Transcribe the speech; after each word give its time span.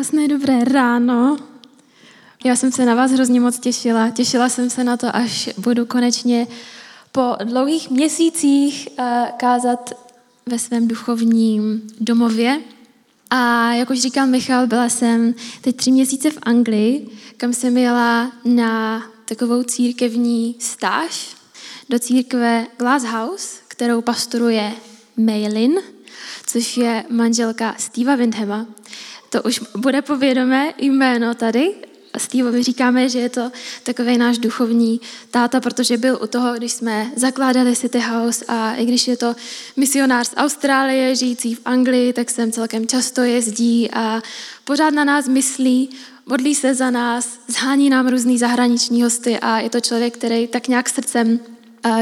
Krásné 0.00 0.28
dobré 0.28 0.64
ráno. 0.64 1.36
Já 2.44 2.56
jsem 2.56 2.72
se 2.72 2.84
na 2.84 2.94
vás 2.94 3.10
hrozně 3.10 3.40
moc 3.40 3.58
těšila. 3.58 4.10
Těšila 4.10 4.48
jsem 4.48 4.70
se 4.70 4.84
na 4.84 4.96
to, 4.96 5.16
až 5.16 5.50
budu 5.58 5.86
konečně 5.86 6.46
po 7.12 7.36
dlouhých 7.44 7.90
měsících 7.90 8.88
eh, 8.98 9.32
kázat 9.36 9.92
ve 10.46 10.58
svém 10.58 10.88
duchovním 10.88 11.82
domově. 12.00 12.60
A 13.30 13.72
jak 13.72 13.90
už 13.90 14.00
říkal 14.00 14.26
Michal, 14.26 14.66
byla 14.66 14.88
jsem 14.88 15.34
teď 15.60 15.76
tři 15.76 15.92
měsíce 15.92 16.30
v 16.30 16.38
Anglii, 16.42 17.08
kam 17.36 17.52
jsem 17.52 17.76
jela 17.76 18.32
na 18.44 19.02
takovou 19.24 19.62
církevní 19.62 20.56
stáž 20.58 21.36
do 21.88 21.98
církve 21.98 22.66
Glasshouse, 22.78 23.58
kterou 23.68 24.00
pastoruje 24.02 24.72
Maylin, 25.16 25.80
což 26.46 26.76
je 26.76 27.04
manželka 27.10 27.74
Steva 27.78 28.14
Windhema. 28.16 28.66
To 29.30 29.42
už 29.42 29.60
bude 29.76 30.02
povědomé 30.02 30.74
jméno 30.78 31.34
tady. 31.34 31.74
Steveovi 32.18 32.62
říkáme, 32.62 33.08
že 33.08 33.18
je 33.18 33.28
to 33.28 33.52
takový 33.82 34.18
náš 34.18 34.38
duchovní 34.38 35.00
táta, 35.30 35.60
protože 35.60 35.96
byl 35.96 36.18
u 36.22 36.26
toho, 36.26 36.54
když 36.54 36.72
jsme 36.72 37.10
zakládali 37.16 37.76
City 37.76 37.98
House 37.98 38.44
a 38.48 38.74
i 38.74 38.86
když 38.86 39.08
je 39.08 39.16
to 39.16 39.36
misionář 39.76 40.28
z 40.28 40.34
Austrálie, 40.36 41.16
žijící 41.16 41.54
v 41.54 41.60
Anglii, 41.64 42.12
tak 42.12 42.30
sem 42.30 42.52
celkem 42.52 42.86
často 42.86 43.22
jezdí 43.22 43.90
a 43.90 44.22
pořád 44.64 44.90
na 44.90 45.04
nás 45.04 45.28
myslí, 45.28 45.90
modlí 46.26 46.54
se 46.54 46.74
za 46.74 46.90
nás, 46.90 47.38
zhání 47.48 47.90
nám 47.90 48.08
různý 48.08 48.38
zahraniční 48.38 49.02
hosty 49.02 49.38
a 49.38 49.58
je 49.58 49.70
to 49.70 49.80
člověk, 49.80 50.14
který 50.14 50.46
tak 50.46 50.68
nějak 50.68 50.88
srdcem 50.88 51.40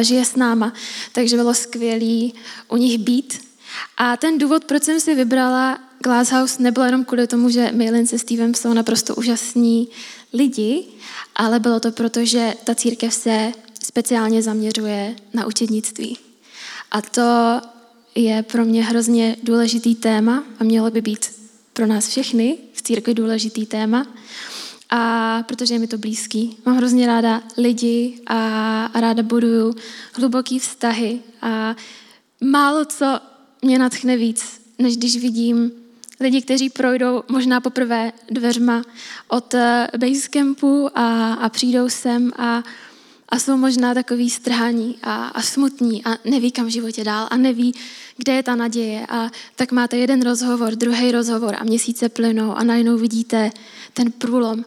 žije 0.01 0.25
s 0.25 0.37
náma. 0.37 0.73
Takže 1.13 1.37
bylo 1.37 1.55
skvělé 1.55 2.31
u 2.69 2.77
nich 2.77 2.99
být. 2.99 3.41
A 3.97 4.17
ten 4.17 4.39
důvod, 4.39 4.65
proč 4.65 4.83
jsem 4.83 5.01
si 5.01 5.15
vybrala 5.15 5.79
Glasshouse, 6.03 6.63
nebylo 6.63 6.87
jenom 6.87 7.05
kvůli 7.05 7.27
tomu, 7.27 7.51
že 7.51 7.73
Maylin 7.73 8.07
se 8.07 8.19
Stevem 8.19 8.55
jsou 8.55 8.73
naprosto 8.73 9.15
úžasní 9.15 9.89
lidi, 10.33 10.85
ale 11.37 11.61
bylo 11.61 11.81
to 11.81 11.93
proto, 11.93 12.25
že 12.25 12.55
ta 12.65 12.75
církev 12.75 13.15
se 13.15 13.53
speciálně 13.83 14.43
zaměřuje 14.43 15.17
na 15.35 15.47
učednictví. 15.47 16.19
A 16.91 17.03
to 17.03 17.61
je 18.15 18.43
pro 18.43 18.65
mě 18.65 18.85
hrozně 18.85 19.37
důležitý 19.43 19.95
téma 19.95 20.45
a 20.61 20.65
mělo 20.65 20.91
by 20.91 21.01
být 21.01 21.27
pro 21.73 21.87
nás 21.87 22.09
všechny 22.09 22.59
v 22.73 22.83
církvi 22.83 23.15
důležitý 23.15 23.67
téma. 23.67 24.07
A 24.91 25.43
protože 25.49 25.75
je 25.75 25.79
mi 25.79 25.87
to 25.87 25.99
blízký, 25.99 26.57
mám 26.67 26.77
hrozně 26.77 27.07
ráda 27.07 27.43
lidi 27.57 28.21
a, 28.27 28.87
a 28.87 29.01
ráda 29.01 29.23
buduju 29.23 29.75
hluboký 30.15 30.59
vztahy 30.59 31.21
a 31.43 31.77
málo 32.41 32.85
co 32.85 33.21
mě 33.63 33.79
natchne 33.79 34.17
víc, 34.17 34.61
než 34.79 34.97
když 34.97 35.17
vidím 35.17 35.73
lidi, 36.21 36.43
kteří 36.43 36.71
projdou 36.71 37.23
možná 37.29 37.61
poprvé 37.61 38.13
dveřma 38.31 38.83
od 39.29 39.55
eh, 39.55 39.89
basecampu 39.99 40.99
a, 40.99 41.35
a 41.35 41.49
přijdou 41.49 41.89
sem 41.89 42.33
a, 42.37 42.63
a 43.29 43.39
jsou 43.39 43.57
možná 43.57 43.95
takový 43.95 44.31
strhaní 44.31 44.99
a, 45.03 45.27
a 45.27 45.43
smutní 45.43 46.05
a 46.05 46.11
neví, 46.25 46.53
kam 46.53 46.67
v 46.67 46.71
životě 46.71 47.05
dál 47.05 47.29
a 47.31 47.37
neví, 47.37 47.75
kde 48.17 48.33
je 48.33 48.43
ta 48.43 48.55
naděje. 48.55 49.07
A 49.09 49.31
tak 49.57 49.73
máte 49.73 49.97
jeden 49.97 50.23
rozhovor, 50.23 50.75
druhý 50.75 51.13
rozhovor 51.13 51.57
a 51.59 51.65
měsíce 51.65 52.09
plynou 52.09 52.55
a 52.55 52.65
najednou 52.65 52.97
vidíte 52.97 53.51
ten 53.95 54.13
průlom, 54.13 54.65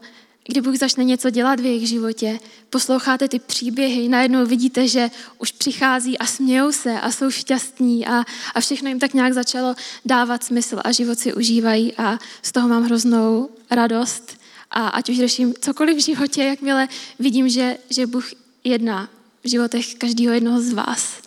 kdy 0.52 0.62
Bůh 0.62 0.76
začne 0.76 1.04
něco 1.04 1.30
dělat 1.30 1.60
v 1.60 1.66
jejich 1.66 1.88
životě, 1.88 2.40
posloucháte 2.70 3.28
ty 3.28 3.40
příběhy, 3.40 4.10
najednou 4.10 4.46
vidíte, 4.46 4.88
že 4.88 5.10
už 5.38 5.52
přichází 5.52 6.18
a 6.18 6.26
smějou 6.26 6.72
se 6.72 7.02
a 7.02 7.12
jsou 7.12 7.32
šťastní 7.32 8.08
a, 8.08 8.24
a 8.56 8.62
všechno 8.62 8.90
jim 8.90 9.00
tak 9.00 9.14
nějak 9.14 9.34
začalo 9.34 9.76
dávat 10.06 10.44
smysl 10.44 10.80
a 10.84 10.92
život 10.92 11.20
si 11.20 11.34
užívají 11.34 11.94
a 11.98 12.20
z 12.42 12.52
toho 12.52 12.68
mám 12.68 12.84
hroznou 12.84 13.50
radost. 13.70 14.38
A 14.72 14.88
ať 14.88 15.10
už 15.10 15.18
řeším 15.18 15.54
cokoliv 15.62 15.98
v 15.98 16.06
životě, 16.06 16.44
jakmile 16.44 16.88
vidím, 17.20 17.50
že, 17.50 17.78
že 17.90 18.08
Bůh 18.08 18.32
jedná 18.64 19.10
v 19.44 19.50
životech 19.50 19.96
každého 19.96 20.34
jednoho 20.34 20.62
z 20.62 20.74
vás 20.74 21.22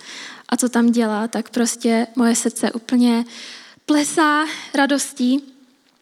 a 0.49 0.57
co 0.57 0.69
tam 0.69 0.93
dělá, 0.93 1.29
tak 1.29 1.51
prostě 1.51 2.07
moje 2.17 2.37
srdce 2.37 2.73
úplně 2.73 3.25
plesá 3.87 4.45
radostí 4.75 5.43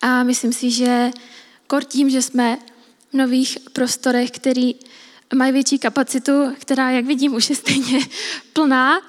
a 0.00 0.22
myslím 0.22 0.52
si, 0.52 0.70
že 0.70 1.10
kor 1.66 1.84
tím, 1.84 2.10
že 2.10 2.22
jsme 2.22 2.58
nových 3.12 3.58
prostorech, 3.72 4.30
který 4.30 4.74
mají 5.34 5.52
větší 5.52 5.78
kapacitu, 5.78 6.32
která, 6.58 6.90
jak 6.90 7.04
vidím, 7.04 7.34
už 7.34 7.50
je 7.50 7.56
stejně 7.56 7.98
plná, 8.52 9.00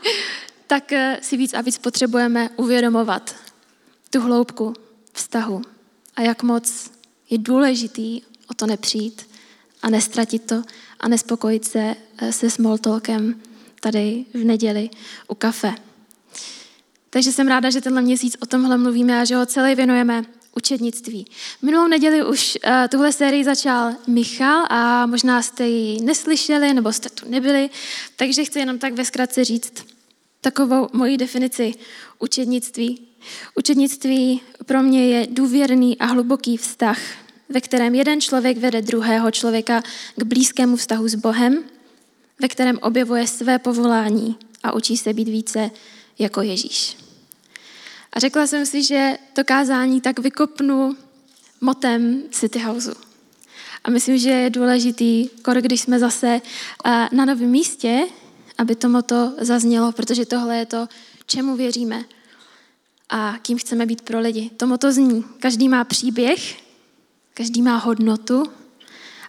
tak 0.67 0.91
eh, 0.91 1.19
si 1.21 1.37
víc 1.37 1.53
a 1.53 1.61
víc 1.61 1.77
potřebujeme 1.77 2.49
uvědomovat 2.55 3.35
tu 4.09 4.21
hloubku 4.21 4.73
vztahu 5.13 5.61
a 6.15 6.21
jak 6.21 6.43
moc 6.43 6.91
je 7.29 7.37
důležitý 7.37 8.21
o 8.47 8.53
to 8.53 8.65
nepřijít 8.65 9.29
a 9.81 9.89
nestratit 9.89 10.45
to 10.45 10.63
a 10.99 11.07
nespokojit 11.07 11.65
se 11.65 11.95
eh, 12.17 12.31
se 12.31 12.49
small 12.49 12.77
talkem 12.77 13.41
tady 13.79 14.25
v 14.33 14.43
neděli 14.43 14.89
u 15.27 15.35
kafe. 15.35 15.75
Takže 17.09 17.31
jsem 17.31 17.47
ráda, 17.47 17.69
že 17.69 17.81
tenhle 17.81 18.01
měsíc 18.01 18.37
o 18.39 18.45
tomhle 18.45 18.77
mluvíme 18.77 19.21
a 19.21 19.25
že 19.25 19.35
ho 19.35 19.45
celý 19.45 19.75
věnujeme 19.75 20.23
učednictví. 20.55 21.25
Minulou 21.61 21.87
neděli 21.87 22.25
už 22.25 22.57
uh, 22.65 22.71
tuhle 22.91 23.13
sérii 23.13 23.43
začal 23.43 23.93
Michal 24.07 24.65
a 24.69 25.05
možná 25.05 25.41
jste 25.41 25.67
ji 25.67 26.01
neslyšeli 26.01 26.73
nebo 26.73 26.93
jste 26.93 27.09
tu 27.09 27.29
nebyli, 27.29 27.69
takže 28.15 28.45
chci 28.45 28.59
jenom 28.59 28.79
tak 28.79 28.93
ve 28.93 29.05
zkratce 29.05 29.43
říct 29.43 29.85
takovou 30.41 30.87
moji 30.93 31.17
definici 31.17 31.73
učednictví. 32.19 33.01
Učednictví 33.55 34.41
pro 34.65 34.83
mě 34.83 35.07
je 35.07 35.27
důvěrný 35.29 35.97
a 35.97 36.05
hluboký 36.05 36.57
vztah, 36.57 36.99
ve 37.49 37.61
kterém 37.61 37.95
jeden 37.95 38.21
člověk 38.21 38.57
vede 38.57 38.81
druhého 38.81 39.31
člověka 39.31 39.83
k 40.15 40.23
blízkému 40.23 40.75
vztahu 40.75 41.07
s 41.07 41.15
Bohem, 41.15 41.63
ve 42.39 42.47
kterém 42.47 42.79
objevuje 42.81 43.27
své 43.27 43.59
povolání 43.59 44.37
a 44.63 44.71
učí 44.71 44.97
se 44.97 45.13
být 45.13 45.27
více 45.27 45.71
jako 46.19 46.41
Ježíš. 46.41 46.97
A 48.13 48.19
řekla 48.19 48.47
jsem 48.47 48.65
si, 48.65 48.83
že 48.83 49.17
to 49.33 49.43
kázání 49.43 50.01
tak 50.01 50.19
vykopnu 50.19 50.97
motem 51.61 52.23
City 52.31 52.59
Houseu. 52.59 52.93
A 53.83 53.89
myslím, 53.89 54.17
že 54.17 54.29
je 54.29 54.49
důležitý, 54.49 55.29
když 55.61 55.81
jsme 55.81 55.99
zase 55.99 56.41
na 57.11 57.25
novém 57.25 57.49
místě, 57.49 58.07
aby 58.57 58.75
to 58.75 58.89
moto 58.89 59.33
zaznělo, 59.37 59.91
protože 59.91 60.25
tohle 60.25 60.57
je 60.57 60.65
to, 60.65 60.87
čemu 61.25 61.55
věříme 61.55 62.03
a 63.09 63.35
kým 63.41 63.57
chceme 63.57 63.85
být 63.85 64.01
pro 64.01 64.19
lidi. 64.19 64.49
To 64.57 64.67
moto 64.67 64.91
zní, 64.91 65.25
každý 65.39 65.69
má 65.69 65.83
příběh, 65.83 66.61
každý 67.33 67.61
má 67.61 67.77
hodnotu 67.77 68.43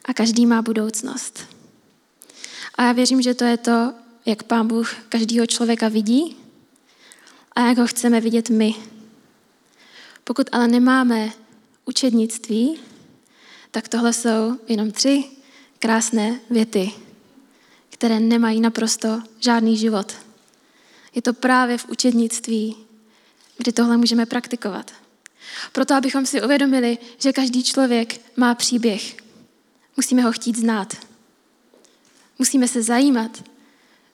a 0.04 0.14
každý 0.14 0.46
má 0.46 0.62
budoucnost. 0.62 1.40
A 2.74 2.82
já 2.82 2.92
věřím, 2.92 3.22
že 3.22 3.34
to 3.34 3.44
je 3.44 3.56
to, 3.56 3.92
jak 4.26 4.42
Pán 4.42 4.68
Bůh 4.68 4.94
každého 5.08 5.46
člověka 5.46 5.88
vidí 5.88 6.36
a 7.56 7.66
jak 7.66 7.78
ho 7.78 7.86
chceme 7.86 8.20
vidět 8.20 8.50
my. 8.50 8.74
Pokud 10.24 10.48
ale 10.52 10.68
nemáme 10.68 11.32
učednictví, 11.84 12.80
tak 13.70 13.88
tohle 13.88 14.12
jsou 14.12 14.58
jenom 14.68 14.90
tři 14.90 15.24
krásné 15.78 16.40
věty, 16.50 16.92
které 17.90 18.20
nemají 18.20 18.60
naprosto 18.60 19.22
žádný 19.38 19.76
život. 19.76 20.12
Je 21.14 21.22
to 21.22 21.32
právě 21.32 21.78
v 21.78 21.88
učednictví, 21.88 22.76
kdy 23.58 23.72
tohle 23.72 23.96
můžeme 23.96 24.26
praktikovat. 24.26 24.92
Proto, 25.72 25.94
abychom 25.94 26.26
si 26.26 26.42
uvědomili, 26.42 26.98
že 27.18 27.32
každý 27.32 27.64
člověk 27.64 28.20
má 28.36 28.54
příběh, 28.54 29.16
musíme 29.96 30.22
ho 30.22 30.32
chtít 30.32 30.56
znát. 30.56 30.96
Musíme 32.38 32.68
se 32.68 32.82
zajímat. 32.82 33.44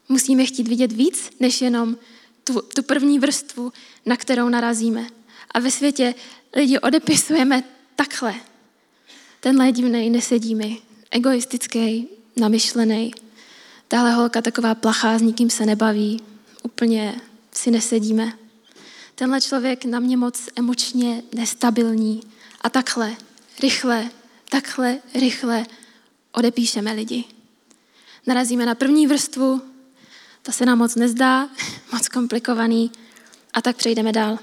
Musíme 0.09 0.47
chtít 0.47 0.69
vidět 0.69 0.93
víc, 0.93 1.31
než 1.41 1.61
jenom 1.61 1.97
tu, 2.45 2.63
tu 2.75 2.83
první 2.83 3.19
vrstvu, 3.19 3.73
na 4.07 4.17
kterou 4.17 4.49
narazíme. 4.49 5.07
A 5.51 5.61
ve 5.61 5.71
světě 5.71 6.15
lidi 6.57 6.79
odepisujeme 6.79 7.65
takhle. 7.97 8.35
Tenhle 9.41 9.67
je 9.67 9.73
divnej, 9.73 10.11
nesedí 10.11 10.55
mi. 10.55 10.79
Egoistický, 11.11 12.09
namyšlený. 12.37 13.15
Tahle 13.89 14.13
holka 14.13 14.43
taková 14.43 14.75
plachá, 14.75 15.19
s 15.19 15.23
nikým 15.23 15.51
se 15.51 15.67
nebaví. 15.67 16.23
Úplně 16.63 17.21
si 17.53 17.71
nesedíme. 17.71 18.33
Tenhle 19.15 19.41
člověk 19.41 19.85
na 19.85 20.01
mě 20.01 20.17
moc 20.17 20.49
emočně 20.57 21.23
nestabilní. 21.35 22.21
A 22.61 22.71
takhle, 22.71 23.17
rychle, 23.63 24.11
takhle, 24.51 24.99
rychle 25.15 25.67
odepíšeme 26.33 26.93
lidi. 26.93 27.25
Narazíme 28.27 28.67
na 28.67 28.75
první 28.75 29.07
vrstvu, 29.07 29.63
ta 30.43 30.53
se 30.53 30.67
nám 30.67 30.79
moc 30.79 30.95
nezdá, 30.95 31.49
moc 31.93 32.09
komplikovaný 32.09 32.91
a 33.53 33.63
tak 33.63 33.77
přejdeme 33.77 34.13
dál. 34.13 34.39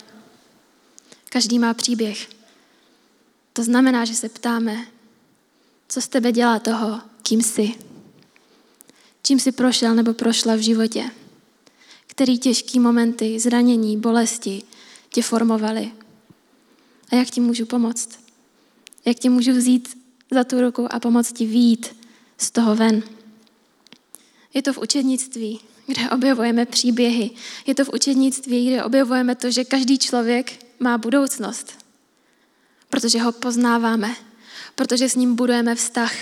Každý 1.30 1.60
má 1.60 1.74
příběh. 1.74 2.30
To 3.54 3.64
znamená, 3.64 4.06
že 4.06 4.16
se 4.16 4.30
ptáme, 4.30 4.86
co 5.88 6.02
z 6.02 6.08
tebe 6.08 6.32
dělá 6.32 6.60
toho, 6.60 7.02
kým 7.24 7.42
jsi. 7.42 7.74
Čím 9.24 9.40
jsi 9.40 9.52
prošel 9.52 9.96
nebo 9.96 10.14
prošla 10.14 10.56
v 10.56 10.60
životě. 10.60 11.12
Který 12.08 12.38
těžký 12.40 12.80
momenty, 12.80 13.40
zranění, 13.40 13.98
bolesti 13.98 14.64
tě 15.10 15.22
formovaly. 15.22 15.92
A 17.12 17.16
jak 17.16 17.30
ti 17.30 17.42
můžu 17.42 17.66
pomoct? 17.66 18.28
jak 19.08 19.20
tě 19.20 19.30
můžu 19.30 19.52
vzít 19.52 19.98
za 20.32 20.44
tu 20.44 20.62
ruku 20.62 20.94
a 20.94 21.00
pomoct 21.00 21.32
ti 21.32 21.46
výjít 21.46 21.96
z 22.38 22.52
toho 22.52 22.76
ven. 22.76 23.04
Je 24.54 24.62
to 24.62 24.74
v 24.74 24.78
učednictví, 24.78 25.60
kde 25.88 26.10
objevujeme 26.10 26.66
příběhy. 26.66 27.32
Je 27.66 27.76
to 27.76 27.86
v 27.86 27.94
učednictví, 27.94 28.68
kde 28.68 28.84
objevujeme 28.84 29.36
to, 29.36 29.52
že 29.52 29.66
každý 29.66 29.98
člověk 29.98 30.66
má 30.80 30.98
budoucnost. 30.98 31.74
Protože 32.90 33.22
ho 33.22 33.32
poznáváme, 33.32 34.16
protože 34.76 35.10
s 35.10 35.16
ním 35.16 35.36
budujeme 35.36 35.76
vztah. 35.76 36.14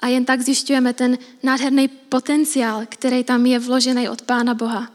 A 0.00 0.08
jen 0.08 0.24
tak 0.24 0.40
zjišťujeme 0.40 0.92
ten 0.92 1.18
nádherný 1.42 1.88
potenciál, 1.88 2.82
který 2.88 3.24
tam 3.24 3.46
je 3.46 3.58
vložený 3.58 4.08
od 4.08 4.22
Pána 4.22 4.54
Boha. 4.54 4.92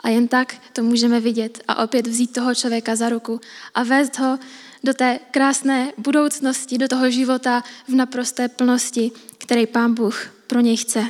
A 0.00 0.08
jen 0.08 0.28
tak 0.28 0.54
to 0.72 0.82
můžeme 0.82 1.20
vidět 1.20 1.62
a 1.68 1.82
opět 1.84 2.06
vzít 2.06 2.32
toho 2.32 2.54
člověka 2.54 2.96
za 2.96 3.08
ruku 3.08 3.40
a 3.74 3.82
vést 3.82 4.18
ho 4.18 4.38
do 4.84 4.94
té 4.94 5.18
krásné 5.30 5.92
budoucnosti, 5.98 6.78
do 6.78 6.88
toho 6.88 7.10
života 7.10 7.64
v 7.88 7.94
naprosté 7.94 8.48
plnosti, 8.48 9.10
který 9.38 9.66
Pán 9.66 9.94
Bůh 9.94 10.30
pro 10.46 10.60
něj 10.60 10.76
chce. 10.76 11.06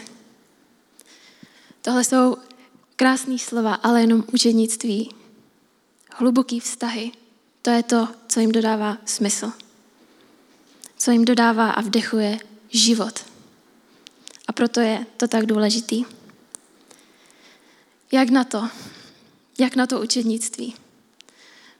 Tohle 1.83 2.05
jsou 2.05 2.37
krásné 2.97 3.39
slova, 3.39 3.75
ale 3.75 4.01
jenom 4.01 4.25
učednictví. 4.33 5.15
Hluboký 6.13 6.61
vztahy. 6.61 7.13
To 7.63 7.71
je 7.71 7.83
to, 7.83 8.09
co 8.29 8.41
jim 8.41 8.53
dodává 8.53 8.99
smysl. 9.05 9.53
Co 10.97 11.11
jim 11.11 11.25
dodává 11.25 11.71
a 11.71 11.81
vdechuje 11.81 12.39
život. 12.69 13.25
A 14.49 14.53
proto 14.53 14.81
je 14.81 15.07
to 15.17 15.29
tak 15.29 15.47
důležitý. 15.47 16.05
Jak 18.13 18.31
na 18.31 18.45
to? 18.45 18.69
Jak 19.59 19.77
na 19.77 19.87
to 19.87 20.01
učednictví? 20.01 20.75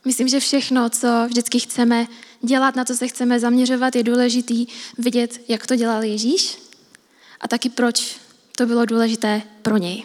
Myslím, 0.05 0.27
že 0.27 0.39
všechno, 0.39 0.89
co 0.89 1.07
vždycky 1.27 1.59
chceme 1.59 2.07
dělat, 2.41 2.75
na 2.75 2.85
co 2.85 2.95
se 2.95 3.07
chceme 3.07 3.39
zaměřovat, 3.39 3.95
je 3.95 4.03
důležitý 4.03 4.67
vidět, 4.97 5.41
jak 5.47 5.67
to 5.67 5.75
dělal 5.75 6.03
Ježíš 6.03 6.57
a 7.39 7.47
taky 7.47 7.69
proč 7.69 8.17
to 8.59 8.65
bylo 8.65 8.85
důležité 8.85 9.41
pro 9.61 9.77
něj. 9.77 10.03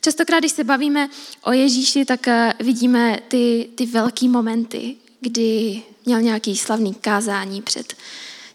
Častokrát, 0.00 0.40
když 0.40 0.52
se 0.52 0.64
bavíme 0.64 1.08
o 1.42 1.52
Ježíši, 1.52 2.04
tak 2.04 2.28
eh, 2.28 2.54
vidíme 2.60 3.18
ty, 3.28 3.68
ty 3.74 3.86
velké 3.86 4.28
momenty, 4.28 4.96
kdy 5.20 5.82
měl 6.06 6.20
nějaký 6.20 6.56
slavný 6.56 6.94
kázání 6.94 7.62
před 7.62 7.94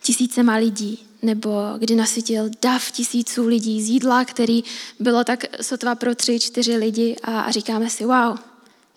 tisícema 0.01 0.56
lidí, 0.56 1.00
nebo 1.21 1.51
kdy 1.77 1.95
nasytil 1.95 2.50
dav 2.62 2.92
tisíců 2.92 3.48
lidí 3.48 3.83
z 3.83 3.89
jídla, 3.89 4.25
který 4.25 4.63
bylo 5.00 5.24
tak 5.24 5.45
sotva 5.62 5.95
pro 5.95 6.15
tři, 6.15 6.39
čtyři 6.39 6.77
lidi 6.77 7.15
a, 7.24 7.42
a 7.42 7.51
říkáme 7.51 7.89
si, 7.89 8.06
wow, 8.06 8.38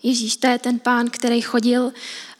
Ježíš, 0.03 0.37
to 0.37 0.47
je 0.47 0.59
ten 0.59 0.79
pán, 0.79 1.09
který 1.09 1.41
chodil 1.41 1.93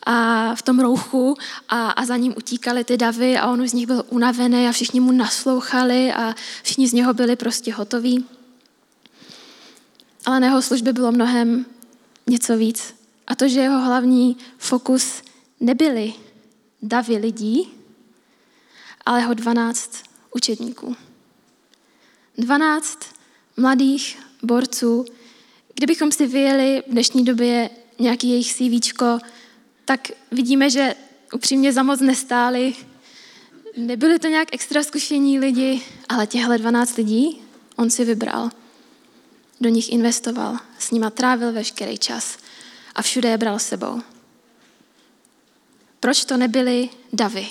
a 0.06 0.56
v 0.56 0.62
tom 0.62 0.80
rouchu 0.80 1.38
a, 1.70 1.90
a 1.90 2.06
za 2.06 2.18
ním 2.18 2.34
utíkali 2.38 2.84
ty 2.84 2.98
davy 2.98 3.38
a 3.38 3.48
on 3.48 3.62
už 3.62 3.70
z 3.70 3.74
nich 3.74 3.88
byl 3.88 4.04
unavený 4.10 4.68
a 4.68 4.72
všichni 4.72 5.00
mu 5.00 5.12
naslouchali 5.12 6.14
a 6.14 6.36
všichni 6.64 6.88
z 6.88 6.94
něho 6.94 7.14
byli 7.14 7.36
prostě 7.36 7.74
hotoví. 7.74 8.26
Ale 10.26 10.40
na 10.40 10.48
jeho 10.48 10.62
službě 10.62 10.94
bylo 10.94 11.12
mnohem 11.12 11.66
něco 12.28 12.58
víc. 12.58 12.96
A 13.28 13.36
to, 13.36 13.48
že 13.48 13.60
jeho 13.60 13.82
hlavní 13.82 14.38
fokus 14.58 15.22
nebyly 15.60 16.14
davy 16.82 17.18
lidí, 17.18 17.74
ale 19.06 19.20
jeho 19.20 19.34
dvanáct 19.34 20.04
učedníků. 20.36 20.96
Dvanáct 22.38 23.00
mladých 23.58 24.20
borců, 24.44 25.06
kdybychom 25.74 26.12
si 26.12 26.28
vyjeli 26.28 26.84
v 26.88 26.92
dnešní 26.92 27.26
době 27.26 27.70
nějaký 28.00 28.30
jejich 28.30 28.54
CVčko, 28.54 29.20
tak 29.86 30.08
vidíme, 30.32 30.70
že 30.70 30.96
upřímně 31.34 31.74
za 31.74 31.84
moc 31.84 32.00
nestáli. 32.00 32.76
Nebyli 33.78 34.20
to 34.20 34.28
nějak 34.28 34.48
extra 34.52 34.84
zkušení 34.84 35.40
lidi, 35.40 35.82
ale 36.10 36.28
těchto 36.28 36.58
12 36.58 36.98
lidí 36.98 37.42
on 37.76 37.90
si 37.90 38.06
vybral. 38.06 38.50
Do 39.62 39.70
nich 39.70 39.92
investoval, 39.92 40.58
s 40.80 40.92
nima 40.92 41.10
trávil 41.10 41.52
veškerý 41.52 41.98
čas 41.98 42.38
a 42.96 43.02
všude 43.02 43.30
je 43.30 43.38
bral 43.38 43.60
sebou. 43.60 44.02
Proč 46.00 46.26
to 46.26 46.38
nebyly 46.38 46.90
davy? 47.14 47.48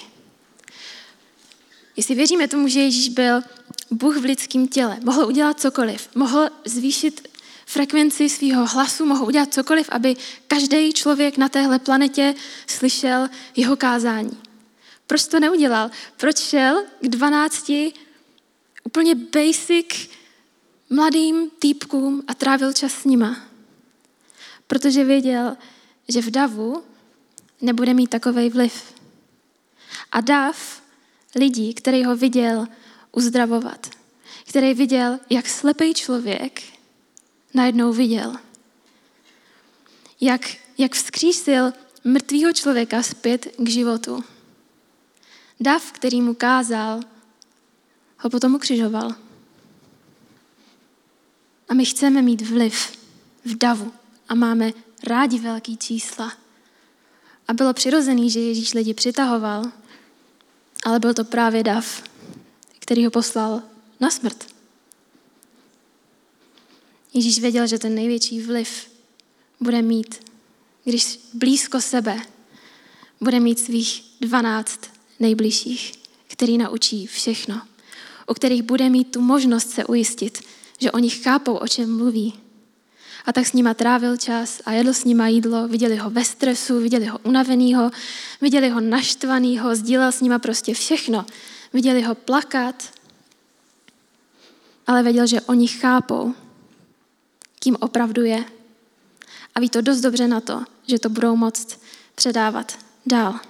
Jestli 1.96 2.14
věříme 2.14 2.48
tomu, 2.48 2.68
že 2.68 2.80
Ježíš 2.80 3.08
byl 3.08 3.42
Bůh 3.90 4.16
v 4.16 4.24
lidském 4.24 4.68
těle, 4.68 4.98
mohl 5.04 5.26
udělat 5.26 5.60
cokoliv, 5.60 6.08
mohl 6.14 6.48
zvýšit 6.64 7.28
frekvenci 7.66 8.28
svého 8.28 8.66
hlasu, 8.66 9.06
mohl 9.06 9.24
udělat 9.24 9.54
cokoliv, 9.54 9.88
aby 9.88 10.16
každý 10.46 10.92
člověk 10.92 11.36
na 11.36 11.48
téhle 11.48 11.78
planetě 11.78 12.34
slyšel 12.66 13.28
jeho 13.56 13.76
kázání. 13.76 14.38
Proč 15.06 15.26
to 15.26 15.40
neudělal? 15.40 15.90
Proč 16.16 16.38
šel 16.38 16.84
k 17.00 17.08
12 17.08 17.72
úplně 18.84 19.14
basic 19.14 20.10
mladým 20.90 21.50
týpkům 21.58 22.22
a 22.26 22.34
trávil 22.34 22.72
čas 22.72 22.92
s 22.92 23.04
nima? 23.04 23.36
Protože 24.66 25.04
věděl, 25.04 25.56
že 26.08 26.22
v 26.22 26.30
davu 26.30 26.82
nebude 27.60 27.94
mít 27.94 28.10
takový 28.10 28.48
vliv. 28.48 28.94
A 30.12 30.20
dav 30.20 30.82
lidí, 31.36 31.74
který 31.74 32.04
ho 32.04 32.16
viděl 32.16 32.66
uzdravovat, 33.12 33.90
který 34.48 34.74
viděl, 34.74 35.18
jak 35.30 35.48
slepý 35.48 35.94
člověk 35.94 36.73
najednou 37.54 37.92
viděl. 37.92 38.36
Jak, 40.20 40.40
jak 40.78 40.92
vzkřísil 40.92 41.72
mrtvého 42.04 42.52
člověka 42.52 43.02
zpět 43.02 43.46
k 43.58 43.68
životu. 43.68 44.24
Dav, 45.60 45.92
který 45.92 46.20
mu 46.20 46.34
kázal, 46.34 47.00
ho 48.18 48.30
potom 48.30 48.54
ukřižoval. 48.54 49.14
A 51.68 51.74
my 51.74 51.84
chceme 51.84 52.22
mít 52.22 52.42
vliv 52.42 52.98
v 53.44 53.58
davu 53.58 53.92
a 54.28 54.34
máme 54.34 54.72
rádi 55.06 55.38
velký 55.38 55.76
čísla. 55.76 56.32
A 57.48 57.52
bylo 57.52 57.72
přirozený, 57.72 58.30
že 58.30 58.40
Ježíš 58.40 58.74
lidi 58.74 58.94
přitahoval, 58.94 59.64
ale 60.84 61.00
byl 61.00 61.14
to 61.14 61.24
právě 61.24 61.62
dav, 61.62 62.02
který 62.78 63.04
ho 63.04 63.10
poslal 63.10 63.62
na 64.00 64.10
smrt. 64.10 64.53
Ježíš 67.14 67.40
věděl, 67.40 67.66
že 67.66 67.78
ten 67.78 67.94
největší 67.94 68.40
vliv 68.40 68.90
bude 69.60 69.82
mít, 69.82 70.30
když 70.84 71.20
blízko 71.34 71.80
sebe 71.80 72.20
bude 73.20 73.40
mít 73.40 73.58
svých 73.58 74.04
dvanáct 74.20 74.80
nejbližších, 75.20 75.92
který 76.26 76.58
naučí 76.58 77.06
všechno, 77.06 77.62
u 78.30 78.34
kterých 78.34 78.62
bude 78.62 78.88
mít 78.88 79.10
tu 79.10 79.20
možnost 79.20 79.70
se 79.70 79.84
ujistit, 79.84 80.42
že 80.78 80.92
oni 80.92 81.10
chápou, 81.10 81.54
o 81.54 81.68
čem 81.68 81.96
mluví. 81.96 82.34
A 83.26 83.32
tak 83.32 83.46
s 83.46 83.52
nima 83.52 83.74
trávil 83.74 84.16
čas 84.16 84.60
a 84.64 84.72
jedl 84.72 84.94
s 84.94 85.04
nima 85.04 85.28
jídlo, 85.28 85.68
viděli 85.68 85.96
ho 85.96 86.10
ve 86.10 86.24
stresu, 86.24 86.80
viděli 86.80 87.06
ho 87.06 87.18
unavenýho, 87.18 87.90
viděli 88.40 88.68
ho 88.68 88.80
naštvanýho, 88.80 89.76
sdílel 89.76 90.12
s 90.12 90.20
nima 90.20 90.38
prostě 90.38 90.74
všechno. 90.74 91.26
Viděli 91.72 92.02
ho 92.02 92.14
plakat, 92.14 92.92
ale 94.86 95.02
věděl, 95.02 95.26
že 95.26 95.40
oni 95.40 95.68
chápou, 95.68 96.34
kým 97.64 97.76
opravdu 97.80 98.24
je. 98.24 98.44
A 99.54 99.60
ví 99.60 99.70
to 99.70 99.80
dost 99.80 100.00
dobře 100.00 100.28
na 100.28 100.40
to, 100.40 100.64
že 100.86 100.98
to 100.98 101.08
budou 101.08 101.36
moct 101.36 101.80
předávat 102.14 102.78
dál. 103.06 103.40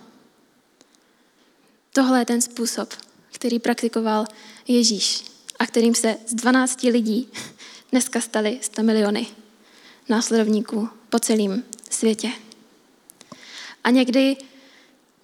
Tohle 1.92 2.18
je 2.18 2.24
ten 2.24 2.40
způsob, 2.40 2.94
který 3.32 3.58
praktikoval 3.58 4.26
Ježíš 4.68 5.24
a 5.58 5.66
kterým 5.66 5.94
se 5.94 6.16
z 6.26 6.34
12 6.34 6.82
lidí 6.82 7.28
dneska 7.90 8.20
stali 8.20 8.58
100 8.62 8.82
miliony 8.82 9.26
následovníků 10.08 10.88
po 11.08 11.18
celém 11.18 11.64
světě. 11.90 12.30
A 13.84 13.90
někdy 13.90 14.36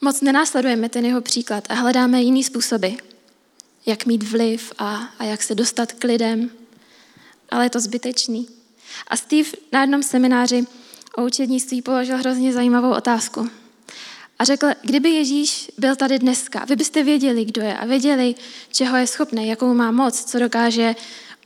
moc 0.00 0.20
nenásledujeme 0.20 0.88
ten 0.88 1.04
jeho 1.04 1.20
příklad 1.20 1.64
a 1.68 1.75
hledáme 1.75 2.23
jiný 2.23 2.44
způsoby, 2.44 2.88
jak 3.87 4.06
mít 4.06 4.23
vliv 4.23 4.73
a, 4.78 4.97
a 5.18 5.25
jak 5.25 5.42
se 5.42 5.54
dostat 5.54 5.92
k 5.92 6.04
lidem, 6.04 6.50
ale 7.50 7.64
je 7.64 7.70
to 7.70 7.80
zbytečný. 7.80 8.60
A 9.09 9.16
Steve 9.16 9.49
na 9.73 9.80
jednom 9.80 10.02
semináři 10.02 10.66
o 11.16 11.25
učednictví 11.25 11.82
položil 11.82 12.16
hrozně 12.16 12.52
zajímavou 12.52 12.90
otázku. 12.90 13.50
A 14.38 14.44
řekl, 14.44 14.66
kdyby 14.82 15.11
Ježíš 15.11 15.70
byl 15.78 15.97
tady 15.97 16.18
dneska, 16.18 16.64
vy 16.64 16.76
byste 16.76 17.02
věděli, 17.02 17.44
kdo 17.44 17.62
je 17.62 17.78
a 17.78 17.87
věděli, 17.87 18.35
čeho 18.73 18.97
je 18.97 19.06
schopný, 19.06 19.49
jakou 19.49 19.75
má 19.75 19.90
moc, 19.90 20.25
co 20.25 20.38
dokáže 20.38 20.94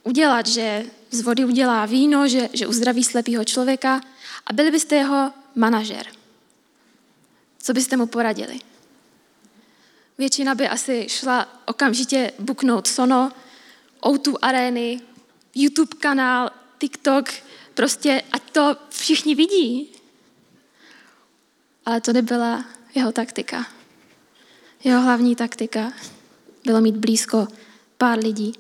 udělat, 0.03 0.47
že 0.47 0.85
z 1.11 1.21
vody 1.21 1.45
udělá 1.45 1.87
víno, 1.87 2.29
že, 2.29 2.49
že 2.53 2.67
uzdraví 2.67 3.05
slepého 3.05 3.45
člověka 3.45 4.01
a 4.47 4.53
byli 4.53 4.71
byste 4.71 4.97
jeho 4.97 5.31
manažer. 5.55 6.07
Co 7.59 7.73
byste 7.73 7.97
mu 7.97 8.07
poradili? 8.07 8.61
Většina 10.19 10.55
by 10.55 10.69
asi 10.69 11.07
šla 11.09 11.49
okamžitě 11.67 12.33
buknout 12.39 12.87
Sono, 12.87 13.33
O2 14.03 14.37
arény, 14.43 15.01
YouTube 15.55 15.97
kanál, 15.99 16.51
TikTok, 16.79 17.31
prostě 17.75 18.23
ať 18.33 18.51
to 18.51 18.77
všichni 18.89 19.35
vidí. 19.35 19.89
Ale 21.87 22.01
to 22.01 22.13
nebyla 22.13 22.65
jeho 22.95 23.13
taktika. 23.13 23.67
Jeho 24.85 25.03
hlavní 25.03 25.37
taktika 25.37 25.93
bylo 26.65 26.81
mít 26.81 26.97
blízko 26.97 27.49
pár 27.99 28.19
lidí, 28.19 28.53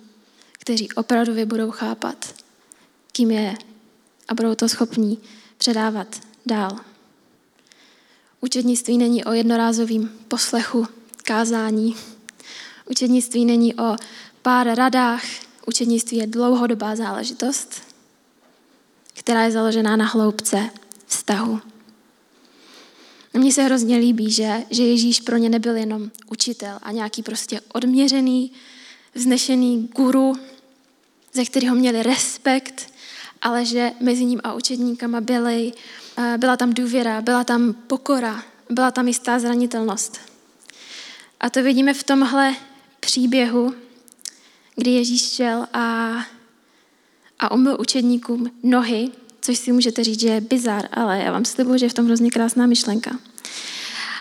kteří 0.52 0.92
opravdu 0.92 1.47
budou 1.47 1.71
chápat, 1.71 2.35
kým 3.12 3.30
je 3.30 3.54
a 4.28 4.35
budou 4.35 4.54
to 4.54 4.68
schopní 4.68 5.18
předávat 5.59 6.21
dál. 6.47 6.80
Učednictví 8.40 8.99
není 8.99 9.25
o 9.25 9.33
jednorázovém 9.33 10.09
poslechu, 10.28 10.87
kázání. 11.23 11.97
Učednictví 12.90 13.44
není 13.44 13.75
o 13.75 13.97
pár 14.42 14.75
radách. 14.75 15.25
Učednictví 15.66 16.16
je 16.16 16.26
dlouhodobá 16.26 16.97
záležitost, 16.97 17.93
která 19.14 19.44
je 19.44 19.50
založená 19.50 19.97
na 19.97 20.06
hloubce 20.06 20.71
vztahu. 21.06 21.61
Mně 23.35 23.52
se 23.52 23.62
hrozně 23.62 23.97
líbí, 23.97 24.30
že, 24.30 24.62
že 24.71 24.83
Ježíš 24.83 25.21
pro 25.21 25.37
ně 25.37 25.49
nebyl 25.49 25.76
jenom 25.76 26.11
učitel 26.30 26.78
a 26.83 26.92
nějaký 26.92 27.23
prostě 27.23 27.61
odměřený, 27.73 28.52
vznešený 29.14 29.88
guru, 29.97 30.35
ze 31.33 31.44
kterého 31.44 31.75
měli 31.75 32.02
respekt, 32.02 32.92
ale 33.42 33.64
že 33.64 33.92
mezi 34.00 34.25
ním 34.25 34.40
a 34.44 34.54
učedníkama 34.54 35.21
byly, 35.21 35.73
eh, 36.18 36.38
byla 36.38 36.56
tam 36.56 36.73
důvěra, 36.73 37.21
byla 37.21 37.44
tam 37.44 37.73
pokora, 37.73 38.42
byla 38.71 38.90
tam 38.90 39.09
jistá 39.09 39.38
zranitelnost. 39.38 40.21
A 41.40 41.50
to 41.50 41.62
vidíme 41.62 41.94
v 41.94 42.02
tomhle 42.02 42.54
příběhu, 43.00 43.75
kdy 44.76 44.90
Ježíš 44.90 45.33
šel 45.33 45.66
a, 45.73 46.12
a 47.38 47.50
umyl 47.50 47.76
učedníkům 47.80 48.50
nohy, 48.62 49.10
což 49.40 49.58
si 49.58 49.72
můžete 49.72 50.04
říct, 50.04 50.20
že 50.20 50.28
je 50.28 50.40
bizar, 50.40 50.88
ale 50.92 51.18
já 51.18 51.32
vám 51.32 51.44
slibuji, 51.44 51.78
že 51.78 51.86
je 51.86 51.90
v 51.90 51.94
tom 51.94 52.06
hrozně 52.06 52.30
krásná 52.30 52.66
myšlenka. 52.66 53.18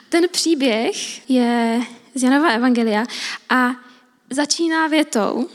Ten 0.10 0.24
příběh 0.32 1.30
je 1.30 1.82
z 2.16 2.24
Janova 2.24 2.50
Evangelia 2.50 3.06
a 3.50 3.76
začíná 4.30 4.88
větou, 4.88 5.50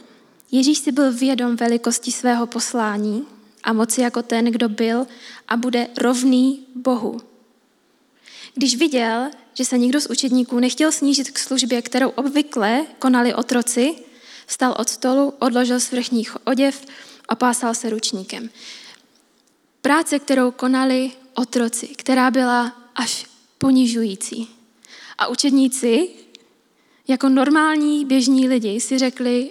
Ježíš 0.52 0.78
si 0.78 0.92
byl 0.92 1.12
vědom 1.12 1.56
velikosti 1.56 2.12
svého 2.12 2.46
poslání 2.46 3.26
a 3.64 3.72
moci 3.72 4.00
jako 4.00 4.22
ten, 4.22 4.44
kdo 4.44 4.68
byl 4.68 5.06
a 5.48 5.56
bude 5.56 5.88
rovný 5.98 6.66
Bohu. 6.74 7.20
Když 8.54 8.76
viděl, 8.76 9.30
že 9.54 9.64
se 9.64 9.78
nikdo 9.78 10.00
z 10.00 10.06
učedníků 10.06 10.58
nechtěl 10.58 10.92
snížit 10.92 11.30
k 11.30 11.38
službě, 11.38 11.82
kterou 11.82 12.08
obvykle 12.08 12.86
konali 12.98 13.34
otroci, 13.34 13.94
vstal 14.46 14.74
od 14.78 14.88
stolu, 14.88 15.34
odložil 15.38 15.80
svrchní 15.80 16.26
oděv 16.44 16.86
a 17.28 17.34
pásal 17.34 17.74
se 17.74 17.90
ručníkem. 17.90 18.50
Práce, 19.82 20.18
kterou 20.18 20.50
konali 20.50 21.12
otroci, 21.34 21.86
která 21.86 22.30
byla 22.30 22.90
až 22.94 23.26
ponižující. 23.58 24.48
A 25.18 25.26
učedníci, 25.26 26.08
jako 27.08 27.28
normální 27.28 28.04
běžní 28.04 28.48
lidi, 28.48 28.80
si 28.80 28.98
řekli, 28.98 29.48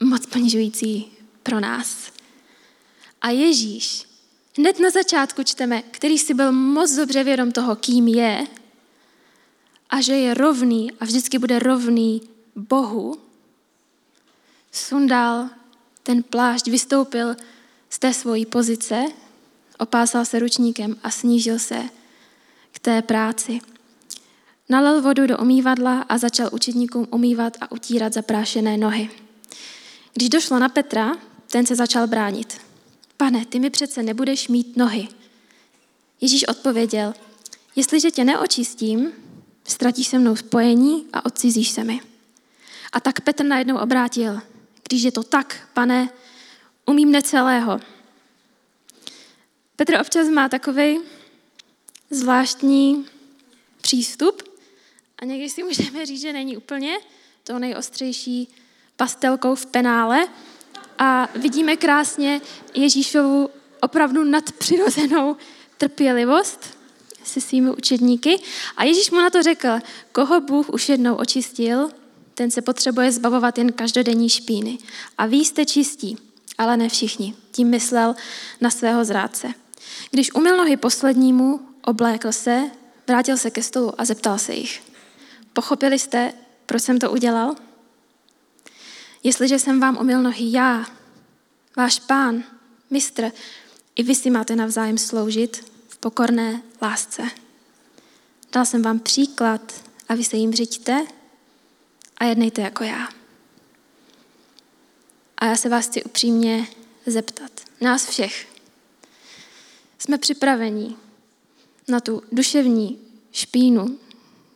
moc 0.00 0.26
ponižující 0.26 1.06
pro 1.42 1.60
nás. 1.60 2.12
A 3.20 3.30
Ježíš, 3.30 4.06
hned 4.58 4.80
na 4.80 4.90
začátku 4.90 5.42
čteme, 5.42 5.82
který 5.82 6.18
si 6.18 6.34
byl 6.34 6.52
moc 6.52 6.92
dobře 6.94 7.24
vědom 7.24 7.52
toho, 7.52 7.76
kým 7.76 8.08
je, 8.08 8.46
a 9.90 10.00
že 10.00 10.12
je 10.12 10.34
rovný 10.34 10.92
a 11.00 11.04
vždycky 11.04 11.38
bude 11.38 11.58
rovný 11.58 12.20
Bohu, 12.56 13.20
sundal 14.72 15.48
ten 16.06 16.22
plášť, 16.22 16.68
vystoupil 16.68 17.36
z 17.90 17.98
té 17.98 18.14
svojí 18.14 18.46
pozice, 18.46 19.04
opásal 19.78 20.24
se 20.24 20.38
ručníkem 20.38 20.96
a 21.02 21.10
snížil 21.10 21.58
se 21.58 21.82
k 22.72 22.78
té 22.78 23.02
práci. 23.02 23.58
Nalil 24.68 25.02
vodu 25.02 25.26
do 25.26 25.38
omývadla 25.38 26.02
a 26.08 26.18
začal 26.18 26.50
učedníkům 26.52 27.08
umývat 27.10 27.56
a 27.60 27.72
utírat 27.72 28.12
zaprášené 28.12 28.76
nohy. 28.76 29.10
Když 30.14 30.28
došlo 30.28 30.58
na 30.58 30.68
Petra, 30.68 31.16
ten 31.50 31.66
se 31.66 31.76
začal 31.76 32.06
bránit. 32.06 32.60
Pane, 33.16 33.44
ty 33.44 33.60
mi 33.60 33.70
přece 33.70 34.02
nebudeš 34.02 34.48
mít 34.48 34.76
nohy. 34.76 35.08
Ježíš 36.20 36.48
odpověděl, 36.48 37.14
jestliže 37.76 38.10
tě 38.10 38.24
neočistím, 38.24 39.12
ztratíš 39.64 40.08
se 40.08 40.18
mnou 40.18 40.36
spojení 40.36 41.06
a 41.12 41.26
odcizíš 41.26 41.68
se 41.68 41.84
mi. 41.84 42.00
A 42.92 43.00
tak 43.00 43.20
Petr 43.20 43.44
najednou 43.44 43.78
obrátil, 43.78 44.40
když 44.88 45.02
je 45.02 45.12
to 45.12 45.22
tak, 45.22 45.68
pane, 45.74 46.08
umím 46.86 47.12
necelého. 47.12 47.80
Petr 49.76 50.00
občas 50.00 50.28
má 50.28 50.48
takový 50.48 50.98
zvláštní 52.10 53.06
přístup 53.80 54.42
a 55.18 55.24
někdy 55.24 55.50
si 55.50 55.62
můžeme 55.62 56.06
říct, 56.06 56.20
že 56.20 56.32
není 56.32 56.56
úplně 56.56 56.98
to 57.44 57.58
nejostřejší 57.58 58.48
pastelkou 58.96 59.54
v 59.54 59.66
penále 59.66 60.28
a 60.98 61.28
vidíme 61.34 61.76
krásně 61.76 62.40
Ježíšovu 62.74 63.50
opravdu 63.80 64.24
nadpřirozenou 64.24 65.36
trpělivost 65.78 66.78
se 67.24 67.40
svými 67.40 67.70
učedníky. 67.70 68.38
A 68.76 68.84
Ježíš 68.84 69.10
mu 69.10 69.20
na 69.20 69.30
to 69.30 69.42
řekl, 69.42 69.68
koho 70.12 70.40
Bůh 70.40 70.68
už 70.68 70.88
jednou 70.88 71.14
očistil, 71.14 71.90
ten 72.36 72.50
se 72.50 72.62
potřebuje 72.62 73.12
zbavovat 73.12 73.58
jen 73.58 73.72
každodenní 73.72 74.28
špíny. 74.28 74.78
A 75.18 75.26
vy 75.26 75.36
jste 75.36 75.64
čistí, 75.64 76.18
ale 76.58 76.76
ne 76.76 76.88
všichni. 76.88 77.34
Tím 77.50 77.68
myslel 77.68 78.14
na 78.60 78.70
svého 78.70 79.04
zrádce. 79.04 79.48
Když 80.10 80.34
umyl 80.34 80.56
nohy 80.56 80.76
poslednímu, 80.76 81.60
oblékl 81.84 82.32
se, 82.32 82.70
vrátil 83.08 83.36
se 83.36 83.50
ke 83.50 83.62
stolu 83.62 84.00
a 84.00 84.04
zeptal 84.04 84.38
se 84.38 84.54
jich. 84.54 84.82
Pochopili 85.52 85.98
jste, 85.98 86.32
proč 86.66 86.82
jsem 86.82 86.98
to 86.98 87.10
udělal? 87.10 87.54
Jestliže 89.22 89.58
jsem 89.58 89.80
vám 89.80 89.98
umyl 90.00 90.22
nohy 90.22 90.52
já, 90.52 90.86
váš 91.76 91.98
pán, 91.98 92.44
mistr, 92.90 93.32
i 93.94 94.02
vy 94.02 94.14
si 94.14 94.30
máte 94.30 94.56
navzájem 94.56 94.98
sloužit 94.98 95.72
v 95.88 95.98
pokorné 95.98 96.62
lásce. 96.82 97.22
Dal 98.52 98.64
jsem 98.64 98.82
vám 98.82 98.98
příklad 98.98 99.72
a 100.08 100.14
vy 100.14 100.24
se 100.24 100.36
jim 100.36 100.52
řiďte 100.52 101.06
a 102.16 102.24
jednejte 102.24 102.62
jako 102.62 102.84
já. 102.84 103.08
A 105.38 105.46
já 105.46 105.56
se 105.56 105.68
vás 105.68 105.86
chci 105.86 106.04
upřímně 106.04 106.66
zeptat, 107.06 107.50
nás 107.80 108.08
všech, 108.08 108.48
jsme 109.98 110.18
připraveni 110.18 110.96
na 111.88 112.00
tu 112.00 112.22
duševní 112.32 112.98
špínu, 113.32 113.98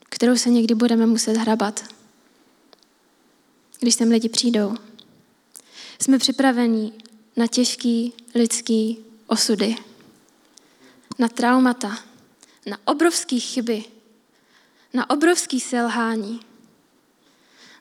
kterou 0.09 0.37
se 0.37 0.51
někdy 0.51 0.75
budeme 0.75 1.07
muset 1.07 1.37
hrabat, 1.37 1.85
když 3.81 3.95
sem 3.95 4.09
lidi 4.09 4.29
přijdou. 4.29 4.75
Jsme 6.03 6.19
připraveni 6.19 6.93
na 7.37 7.47
těžký 7.47 8.13
lidský 8.35 8.99
osudy, 9.27 9.77
na 11.19 11.29
traumata, 11.29 11.99
na 12.67 12.79
obrovské 12.85 13.41
chyby, 13.41 13.85
na 14.95 15.11
obrovský 15.11 15.61
selhání, 15.61 16.41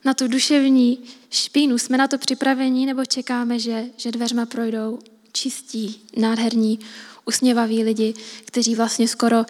na 0.05 0.13
tu 0.13 0.27
duševní 0.27 0.99
špínu. 1.29 1.77
Jsme 1.77 1.97
na 1.97 2.07
to 2.07 2.17
připraveni 2.17 2.85
nebo 2.85 3.05
čekáme, 3.05 3.59
že, 3.59 3.85
že 3.97 4.11
dveřma 4.11 4.45
projdou 4.45 4.99
čistí, 5.31 6.01
nádherní, 6.17 6.79
usměvaví 7.25 7.83
lidi, 7.83 8.13
kteří 8.45 8.75
vlastně 8.75 9.07
skoro 9.07 9.45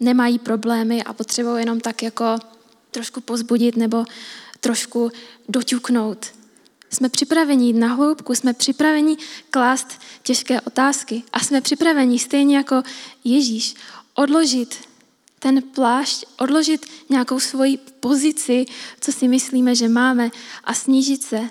nemají 0.00 0.38
problémy 0.38 1.02
a 1.02 1.12
potřebují 1.12 1.60
jenom 1.60 1.80
tak 1.80 2.02
jako 2.02 2.38
trošku 2.90 3.20
pozbudit 3.20 3.76
nebo 3.76 4.04
trošku 4.60 5.12
doťuknout. 5.48 6.26
Jsme 6.90 7.08
připraveni 7.08 7.66
jít 7.66 7.72
na 7.76 7.94
hloubku, 7.94 8.34
jsme 8.34 8.52
připraveni 8.52 9.16
klást 9.50 10.00
těžké 10.22 10.60
otázky 10.60 11.22
a 11.32 11.40
jsme 11.40 11.60
připraveni 11.60 12.18
stejně 12.18 12.56
jako 12.56 12.82
Ježíš 13.24 13.74
odložit 14.14 14.76
ten 15.44 15.62
plášť, 15.62 16.24
odložit 16.38 16.86
nějakou 17.08 17.40
svoji 17.40 17.76
pozici, 17.76 18.64
co 19.00 19.12
si 19.12 19.28
myslíme, 19.28 19.74
že 19.74 19.88
máme 19.88 20.30
a 20.64 20.74
snížit 20.74 21.22
se 21.22 21.48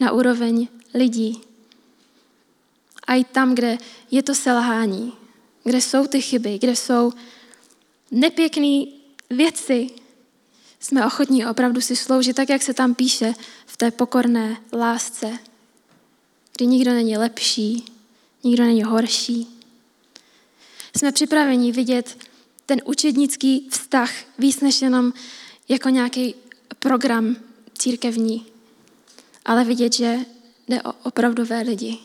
na 0.00 0.12
úroveň 0.12 0.68
lidí. 0.94 1.40
A 3.06 3.14
i 3.14 3.24
tam, 3.24 3.54
kde 3.54 3.78
je 4.10 4.22
to 4.22 4.34
selhání, 4.34 5.12
kde 5.64 5.80
jsou 5.80 6.06
ty 6.06 6.20
chyby, 6.20 6.58
kde 6.58 6.76
jsou 6.76 7.12
nepěkné 8.10 8.84
věci, 9.30 9.90
jsme 10.80 11.06
ochotní 11.06 11.46
opravdu 11.46 11.80
si 11.80 11.96
sloužit 11.96 12.36
tak, 12.36 12.48
jak 12.48 12.62
se 12.62 12.74
tam 12.74 12.94
píše 12.94 13.34
v 13.66 13.76
té 13.76 13.90
pokorné 13.90 14.56
lásce, 14.72 15.38
kdy 16.56 16.66
nikdo 16.66 16.90
není 16.90 17.16
lepší, 17.16 17.84
nikdo 18.44 18.64
není 18.64 18.82
horší. 18.82 19.46
Jsme 20.96 21.12
připraveni 21.12 21.72
vidět 21.72 22.25
ten 22.66 22.80
učednický 22.84 23.68
vztah 23.70 24.10
víc 24.38 24.60
než 24.60 24.82
jenom 24.82 25.12
jako 25.68 25.88
nějaký 25.88 26.34
program 26.78 27.36
církevní, 27.78 28.46
ale 29.44 29.64
vidět, 29.64 29.92
že 29.92 30.16
jde 30.68 30.82
o 30.82 30.92
opravdové 31.02 31.62
lidi 31.62 31.98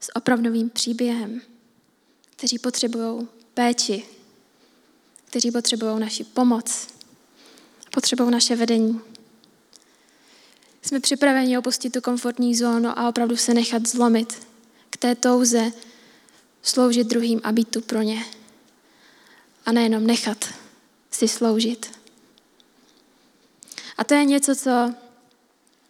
s 0.00 0.16
opravdovým 0.16 0.70
příběhem, 0.70 1.40
kteří 2.36 2.58
potřebují 2.58 3.28
péči, 3.54 4.04
kteří 5.24 5.50
potřebují 5.50 6.00
naši 6.00 6.24
pomoc, 6.24 6.88
potřebou 7.90 8.30
naše 8.30 8.56
vedení. 8.56 9.00
Jsme 10.82 11.00
připraveni 11.00 11.58
opustit 11.58 11.92
tu 11.92 12.00
komfortní 12.00 12.54
zónu 12.54 12.98
a 12.98 13.08
opravdu 13.08 13.36
se 13.36 13.54
nechat 13.54 13.88
zlomit 13.88 14.46
k 14.90 14.96
té 14.96 15.14
touze 15.14 15.72
sloužit 16.62 17.06
druhým 17.06 17.40
a 17.44 17.52
být 17.52 17.68
tu 17.68 17.80
pro 17.80 18.02
ně. 18.02 18.24
A 19.70 19.72
nejenom 19.72 20.06
nechat 20.06 20.44
si 21.10 21.28
sloužit. 21.28 21.90
A 23.98 24.04
to 24.04 24.14
je 24.14 24.24
něco, 24.24 24.56
co 24.56 24.94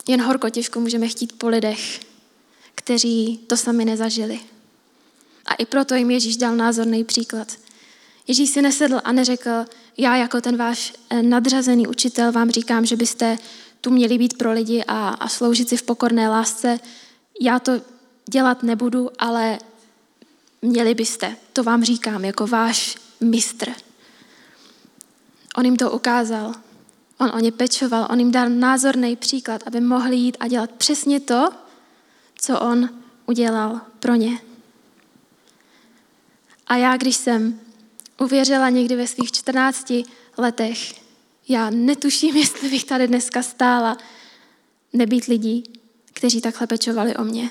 jen 0.08 0.22
horko 0.22 0.50
těžko 0.50 0.80
můžeme 0.80 1.08
chtít 1.08 1.32
po 1.38 1.48
lidech, 1.48 2.00
kteří 2.74 3.40
to 3.46 3.56
sami 3.56 3.84
nezažili. 3.84 4.40
A 5.46 5.54
i 5.54 5.66
proto 5.66 5.94
jim 5.94 6.10
Ježíš 6.10 6.36
dal 6.36 6.56
názorný 6.56 7.04
příklad. 7.04 7.56
Ježíš 8.26 8.50
si 8.50 8.62
nesedl 8.62 9.00
a 9.04 9.12
neřekl, 9.12 9.64
já 9.96 10.16
jako 10.16 10.40
ten 10.40 10.56
váš 10.56 10.92
eh, 11.10 11.22
nadřazený 11.22 11.86
učitel 11.86 12.32
vám 12.32 12.50
říkám, 12.50 12.86
že 12.86 12.96
byste 12.96 13.38
tu 13.80 13.90
měli 13.90 14.18
být 14.18 14.38
pro 14.38 14.52
lidi 14.52 14.84
a, 14.84 15.08
a 15.08 15.28
sloužit 15.28 15.68
si 15.68 15.76
v 15.76 15.82
pokorné 15.82 16.28
lásce. 16.28 16.80
Já 17.40 17.58
to 17.58 17.72
dělat 18.30 18.62
nebudu, 18.62 19.10
ale 19.18 19.58
měli 20.62 20.94
byste. 20.94 21.36
To 21.52 21.62
vám 21.62 21.84
říkám 21.84 22.24
jako 22.24 22.46
váš 22.46 23.09
mistr. 23.20 23.72
On 25.56 25.64
jim 25.64 25.76
to 25.76 25.90
ukázal. 25.90 26.54
On 27.18 27.30
o 27.34 27.38
ně 27.38 27.52
pečoval, 27.52 28.06
on 28.10 28.18
jim 28.18 28.32
dal 28.32 28.48
názorný 28.48 29.16
příklad, 29.16 29.62
aby 29.66 29.80
mohli 29.80 30.16
jít 30.16 30.36
a 30.40 30.48
dělat 30.48 30.70
přesně 30.70 31.20
to, 31.20 31.50
co 32.34 32.60
on 32.60 32.88
udělal 33.26 33.80
pro 33.98 34.14
ně. 34.14 34.40
A 36.66 36.76
já, 36.76 36.96
když 36.96 37.16
jsem 37.16 37.60
uvěřila 38.20 38.68
někdy 38.68 38.96
ve 38.96 39.06
svých 39.06 39.32
14 39.32 39.92
letech, 40.38 40.94
já 41.48 41.70
netuším, 41.70 42.36
jestli 42.36 42.68
bych 42.68 42.84
tady 42.84 43.08
dneska 43.08 43.42
stála, 43.42 43.98
nebýt 44.92 45.24
lidí, 45.24 45.64
kteří 46.12 46.40
takhle 46.40 46.66
pečovali 46.66 47.16
o 47.16 47.24
mě. 47.24 47.50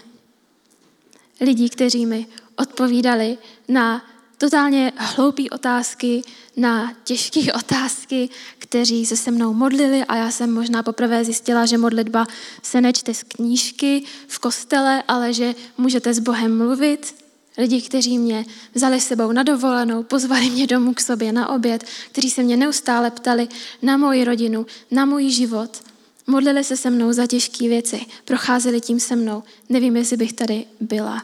Lidí, 1.42 1.70
kteří 1.70 2.06
mi 2.06 2.28
odpovídali 2.56 3.38
na 3.68 4.06
totálně 4.40 4.92
hloupé 4.96 5.44
otázky, 5.52 6.22
na 6.58 6.94
těžké 7.04 7.54
otázky, 7.54 8.30
kteří 8.60 9.06
se 9.06 9.18
se 9.18 9.32
mnou 9.32 9.54
modlili 9.54 10.04
a 10.04 10.16
já 10.16 10.32
jsem 10.32 10.54
možná 10.54 10.84
poprvé 10.84 11.26
zjistila, 11.26 11.66
že 11.66 11.78
modlitba 11.78 12.28
se 12.64 12.82
nečte 12.82 13.14
z 13.14 13.24
knížky 13.24 14.04
v 14.28 14.40
kostele, 14.40 15.04
ale 15.08 15.34
že 15.34 15.56
můžete 15.78 16.14
s 16.14 16.20
Bohem 16.20 16.58
mluvit. 16.58 17.16
Lidi, 17.58 17.82
kteří 17.82 18.18
mě 18.18 18.46
vzali 18.74 19.02
sebou 19.02 19.32
na 19.32 19.44
dovolenou, 19.44 20.04
pozvali 20.04 20.50
mě 20.50 20.68
domů 20.68 20.94
k 20.94 21.02
sobě 21.02 21.32
na 21.32 21.50
oběd, 21.50 21.84
kteří 22.12 22.30
se 22.30 22.44
mě 22.44 22.58
neustále 22.58 23.12
ptali 23.12 23.48
na 23.82 23.98
moji 23.98 24.24
rodinu, 24.24 24.66
na 24.92 25.06
můj 25.06 25.30
život. 25.30 25.84
Modlili 26.28 26.64
se 26.64 26.78
se 26.78 26.90
mnou 26.90 27.14
za 27.14 27.28
těžké 27.28 27.68
věci, 27.68 28.06
procházeli 28.26 28.82
tím 28.82 29.00
se 29.00 29.16
mnou. 29.16 29.44
Nevím, 29.70 29.96
jestli 29.96 30.18
bych 30.18 30.34
tady 30.34 30.66
byla. 30.80 31.22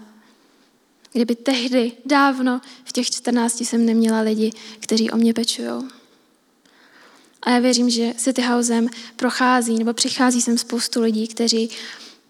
Kdyby 1.15 1.35
tehdy, 1.35 1.91
dávno, 2.05 2.61
v 2.83 2.91
těch 2.91 3.07
14 3.07 3.61
jsem 3.61 3.85
neměla 3.85 4.19
lidi, 4.19 4.51
kteří 4.79 5.11
o 5.11 5.17
mě 5.17 5.33
pečují. 5.33 5.69
A 7.41 7.49
já 7.49 7.59
věřím, 7.59 7.89
že 7.89 8.13
City 8.17 8.41
Housem 8.41 8.89
prochází 9.15 9.77
nebo 9.77 9.93
přichází 9.93 10.41
sem 10.41 10.57
spoustu 10.57 11.01
lidí, 11.01 11.27
kteří 11.27 11.69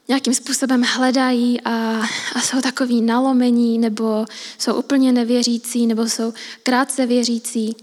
nějakým 0.07 0.33
způsobem 0.33 0.83
hledají 0.83 1.61
a, 1.61 2.01
a 2.35 2.41
jsou 2.41 2.61
takový 2.61 3.01
nalomení, 3.01 3.79
nebo 3.79 4.25
jsou 4.57 4.75
úplně 4.75 5.11
nevěřící, 5.11 5.87
nebo 5.87 6.09
jsou 6.09 6.33
krátce 6.63 7.05
věřící. 7.05 7.75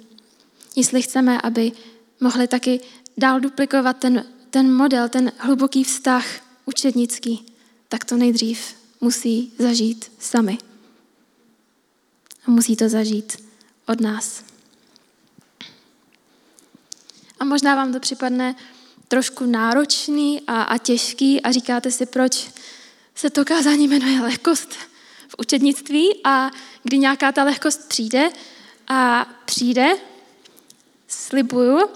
Jestli 0.77 1.03
chceme, 1.03 1.41
aby 1.41 1.73
mohli 2.21 2.49
taky 2.49 2.81
dál 3.17 3.41
duplikovat 3.41 3.97
ten, 3.97 4.25
ten 4.51 4.75
model, 4.75 5.09
ten 5.09 5.33
hluboký 5.39 5.85
vztah 5.85 6.27
učednický, 6.67 7.47
tak 7.89 8.05
to 8.05 8.17
nejdřív 8.17 8.75
musí 9.01 9.53
zažít 9.59 10.13
sami. 10.19 10.59
A 12.47 12.51
musí 12.51 12.77
to 12.77 12.89
zažít 12.89 13.37
od 13.87 14.01
nás. 14.01 14.45
A 17.41 17.45
možná 17.45 17.75
vám 17.75 17.93
to 17.93 18.01
připadne 18.01 18.55
trošku 19.09 19.47
náročný 19.47 20.41
a, 20.47 20.63
a 20.63 20.79
těžký 20.79 21.43
a 21.43 21.53
říkáte 21.53 21.91
si, 21.91 22.07
proč 22.07 22.51
se 23.15 23.31
to 23.31 23.45
kázání 23.45 23.89
jmenuje 23.89 24.21
lehkost 24.21 24.73
v 25.29 25.35
učednictví 25.39 26.25
a 26.25 26.51
kdy 26.83 26.99
nějaká 26.99 27.33
ta 27.33 27.45
lehkost 27.45 27.89
přijde 27.89 28.31
a 28.89 29.27
přijde, 29.45 29.97
slibuju. 31.09 31.89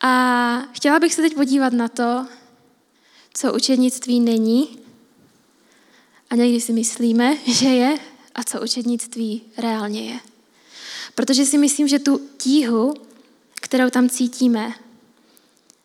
A 0.00 0.62
chtěla 0.72 0.98
bych 0.98 1.14
se 1.14 1.22
teď 1.22 1.34
podívat 1.34 1.72
na 1.72 1.88
to, 1.88 2.26
co 3.34 3.54
učednictví 3.54 4.20
není 4.20 4.78
a 6.30 6.34
někdy 6.34 6.60
si 6.60 6.72
myslíme, 6.72 7.36
že 7.46 7.68
je 7.68 7.98
a 8.34 8.44
co 8.44 8.62
učednictví 8.62 9.42
reálně 9.56 10.10
je. 10.10 10.20
Protože 11.14 11.46
si 11.46 11.58
myslím, 11.58 11.88
že 11.88 11.98
tu 11.98 12.20
tíhu, 12.36 12.94
kterou 13.54 13.90
tam 13.90 14.08
cítíme, 14.08 14.72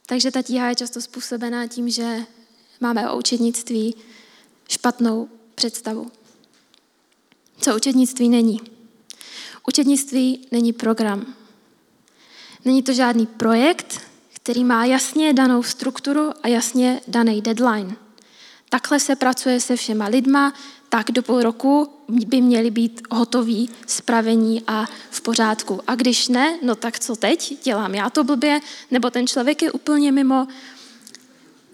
takže 0.06 0.32
ta 0.32 0.42
tíha 0.42 0.70
je 0.70 0.76
často 0.76 1.02
způsobená 1.02 1.68
tím, 1.68 1.90
že 1.90 2.26
máme 2.80 3.10
o 3.10 3.18
učednictví 3.18 3.96
špatnou 4.70 5.30
představu. 5.56 6.12
Co 7.62 7.76
učednictví 7.76 8.30
není? 8.30 8.62
Učednictví 9.68 10.48
není 10.52 10.74
program. 10.74 11.34
Není 12.66 12.84
to 12.84 12.94
žádný 12.94 13.26
projekt, 13.26 14.02
který 14.34 14.64
má 14.64 14.86
jasně 14.86 15.34
danou 15.34 15.64
strukturu 15.64 16.32
a 16.44 16.48
jasně 16.48 17.02
daný 17.08 17.42
deadline. 17.42 18.07
Takhle 18.70 19.00
se 19.00 19.16
pracuje 19.16 19.60
se 19.60 19.76
všema 19.76 20.06
lidma, 20.06 20.54
tak 20.90 21.12
do 21.12 21.24
půl 21.24 21.42
roku 21.42 21.90
by 22.08 22.42
měli 22.42 22.72
být 22.72 23.02
hotoví, 23.12 23.70
spravení 23.88 24.64
a 24.68 24.86
v 25.10 25.22
pořádku. 25.22 25.82
A 25.88 25.96
když 25.96 26.28
ne, 26.28 26.60
no 26.64 26.76
tak 26.76 27.00
co 27.00 27.16
teď? 27.16 27.64
Dělám 27.64 27.96
já 27.96 28.10
to 28.10 28.24
blbě? 28.24 28.60
Nebo 28.92 29.10
ten 29.10 29.28
člověk 29.28 29.62
je 29.62 29.72
úplně 29.72 30.12
mimo? 30.12 30.48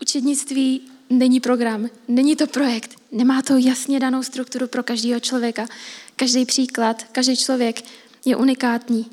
Učednictví 0.01 0.81
není 1.09 1.39
program, 1.39 1.89
není 2.07 2.35
to 2.35 2.47
projekt, 2.47 2.95
nemá 3.11 3.41
to 3.41 3.57
jasně 3.57 3.99
danou 3.99 4.23
strukturu 4.23 4.67
pro 4.67 4.83
každého 4.83 5.19
člověka. 5.19 5.67
Každý 6.15 6.45
příklad, 6.45 7.03
každý 7.11 7.37
člověk 7.37 7.81
je 8.25 8.35
unikátní, 8.35 9.05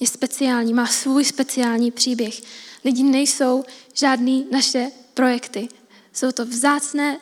je 0.00 0.06
speciální, 0.06 0.74
má 0.74 0.86
svůj 0.86 1.24
speciální 1.24 1.90
příběh. 1.90 2.42
Lidi 2.84 3.02
nejsou 3.02 3.64
žádný 3.94 4.46
naše 4.50 4.90
projekty. 5.14 5.68
Jsou 6.12 6.32
to 6.32 6.46
vzácné 6.46 7.18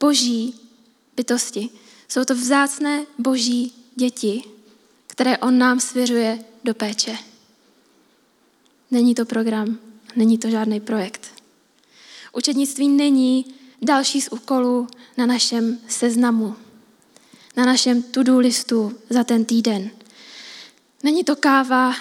boží 0.00 0.54
bytosti. 1.16 1.70
Jsou 2.08 2.24
to 2.24 2.34
vzácné 2.34 3.06
boží 3.18 3.72
děti, 3.94 4.44
které 5.06 5.38
on 5.38 5.58
nám 5.58 5.80
svěřuje 5.80 6.44
do 6.64 6.74
péče. 6.74 7.18
Není 8.90 9.14
to 9.14 9.24
program, 9.24 9.78
není 10.16 10.38
to 10.38 10.50
žádný 10.50 10.80
projekt. 10.80 11.26
Učednictví 12.32 12.88
není 12.88 13.54
další 13.82 14.20
z 14.20 14.28
úkolů 14.28 14.88
na 15.16 15.26
našem 15.26 15.78
seznamu, 15.88 16.56
na 17.56 17.64
našem 17.64 18.02
to-do 18.02 18.38
listu 18.38 18.98
za 19.10 19.24
ten 19.24 19.44
týden. 19.44 19.90
Není 21.02 21.24
to 21.24 21.36
káva 21.36 21.94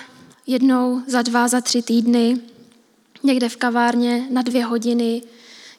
jednou 0.47 1.01
za 1.07 1.21
dva, 1.21 1.47
za 1.47 1.61
tři 1.61 1.81
týdny, 1.81 2.41
někde 3.23 3.49
v 3.49 3.55
kavárně 3.55 4.27
na 4.29 4.41
dvě 4.41 4.65
hodiny, 4.65 5.21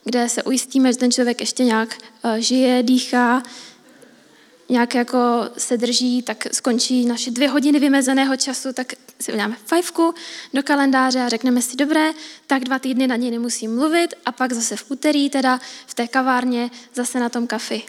kde 0.03 0.29
se 0.29 0.43
ujistíme, 0.43 0.93
že 0.93 0.99
ten 0.99 1.11
člověk 1.11 1.39
ještě 1.39 1.63
nějak 1.63 1.97
eh, 2.23 2.41
žije, 2.41 2.83
dýchá, 2.83 3.43
nějak 4.69 4.95
jako 4.95 5.49
se 5.57 5.77
drží, 5.77 6.21
tak 6.21 6.47
skončí 6.53 7.05
naše 7.05 7.31
dvě 7.31 7.49
hodiny 7.49 7.79
vymezeného 7.79 8.37
času, 8.37 8.73
tak 8.73 8.93
si 9.21 9.31
uděláme 9.31 9.55
fajfku 9.65 10.13
do 10.53 10.63
kalendáře 10.63 11.21
a 11.21 11.29
řekneme 11.29 11.61
si, 11.61 11.77
dobré, 11.77 12.11
tak 12.47 12.63
dva 12.63 12.79
týdny 12.79 13.07
na 13.07 13.15
něj 13.15 13.31
nemusím 13.31 13.75
mluvit 13.75 14.13
a 14.25 14.31
pak 14.31 14.53
zase 14.53 14.75
v 14.75 14.91
úterý 14.91 15.29
teda 15.29 15.59
v 15.87 15.93
té 15.93 16.07
kavárně 16.07 16.71
zase 16.93 17.19
na 17.19 17.29
tom 17.29 17.47
kafi. 17.47 17.83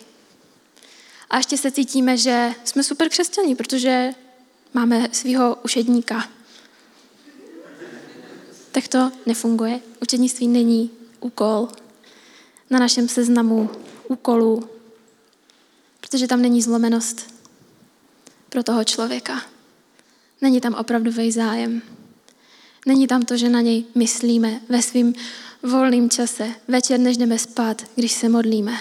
A 1.31 1.37
ještě 1.37 1.57
se 1.57 1.70
cítíme, 1.70 2.16
že 2.16 2.55
jsme 2.64 2.83
super 2.83 3.09
křesťaní, 3.09 3.55
protože 3.55 4.14
máme 4.75 5.09
svého 5.12 5.57
ušedníka. 5.64 6.29
Tak 8.72 8.88
to 8.88 9.12
nefunguje. 9.27 9.81
Učednictví 10.03 10.48
není 10.48 10.90
úkol, 11.20 11.68
na 12.72 12.78
našem 12.78 13.08
seznamu 13.08 13.70
úkolů, 14.08 14.68
protože 16.00 16.26
tam 16.26 16.42
není 16.42 16.62
zlomenost 16.62 17.35
pro 18.48 18.62
toho 18.62 18.85
člověka. 18.85 19.42
Není 20.40 20.61
tam 20.61 20.74
opravdový 20.74 21.32
zájem. 21.32 21.82
Není 22.87 23.06
tam 23.06 23.22
to, 23.22 23.37
že 23.37 23.48
na 23.48 23.61
něj 23.61 23.85
myslíme 23.94 24.61
ve 24.68 24.82
svým 24.82 25.14
volným 25.62 26.11
čase, 26.11 26.54
večer, 26.68 27.00
než 27.00 27.16
jdeme 27.16 27.38
spát, 27.38 27.82
když 27.94 28.12
se 28.12 28.28
modlíme. 28.28 28.72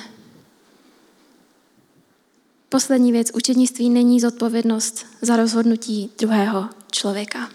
Poslední 2.69 3.11
věc, 3.11 3.31
učednictví 3.33 3.89
není 3.89 4.19
zodpovědnost 4.19 5.05
za 5.21 5.35
rozhodnutí 5.35 6.11
druhého 6.19 6.69
člověka. 6.91 7.49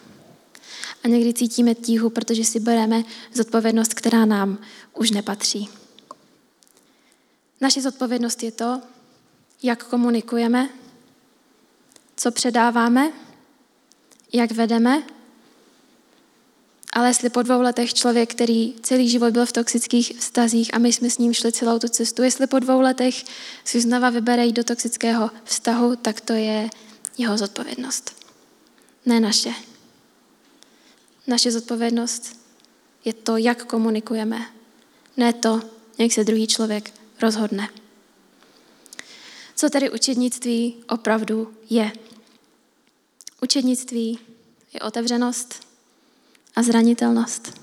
A 1.04 1.08
někdy 1.08 1.34
cítíme 1.34 1.74
tíhu, 1.74 2.10
protože 2.10 2.44
si 2.44 2.60
bereme 2.60 3.02
zodpovědnost, 3.34 3.94
která 3.94 4.24
nám 4.24 4.58
už 4.94 5.10
nepatří. 5.10 5.68
Naše 7.60 7.82
zodpovědnost 7.82 8.42
je 8.42 8.52
to, 8.52 8.82
jak 9.62 9.84
komunikujeme, 9.84 10.68
co 12.16 12.30
předáváme, 12.30 13.12
jak 14.32 14.52
vedeme 14.52 15.02
ale 16.96 17.08
jestli 17.08 17.30
po 17.30 17.42
dvou 17.42 17.60
letech 17.60 17.94
člověk, 17.94 18.30
který 18.30 18.74
celý 18.82 19.08
život 19.08 19.30
byl 19.30 19.46
v 19.46 19.52
toxických 19.52 20.12
vztazích 20.18 20.74
a 20.74 20.78
my 20.78 20.92
jsme 20.92 21.10
s 21.10 21.18
ním 21.18 21.34
šli 21.34 21.52
celou 21.52 21.78
tu 21.78 21.88
cestu, 21.88 22.22
jestli 22.22 22.46
po 22.46 22.58
dvou 22.58 22.80
letech 22.80 23.24
si 23.64 23.80
znova 23.80 24.10
vybere 24.10 24.46
jít 24.46 24.52
do 24.52 24.64
toxického 24.64 25.30
vztahu, 25.44 25.96
tak 25.96 26.20
to 26.20 26.32
je 26.32 26.70
jeho 27.18 27.38
zodpovědnost. 27.38 28.24
Ne 29.06 29.20
naše. 29.20 29.50
Naše 31.26 31.50
zodpovědnost 31.50 32.40
je 33.04 33.12
to, 33.12 33.36
jak 33.36 33.64
komunikujeme. 33.64 34.46
Ne 35.16 35.32
to, 35.32 35.60
jak 35.98 36.12
se 36.12 36.24
druhý 36.24 36.46
člověk 36.46 36.92
rozhodne. 37.22 37.68
Co 39.54 39.70
tedy 39.70 39.90
učednictví 39.90 40.76
opravdu 40.88 41.54
je? 41.70 41.92
Učednictví 43.42 44.18
je 44.74 44.80
otevřenost, 44.80 45.66
a 46.56 46.62
zranitelnost. 46.62 47.60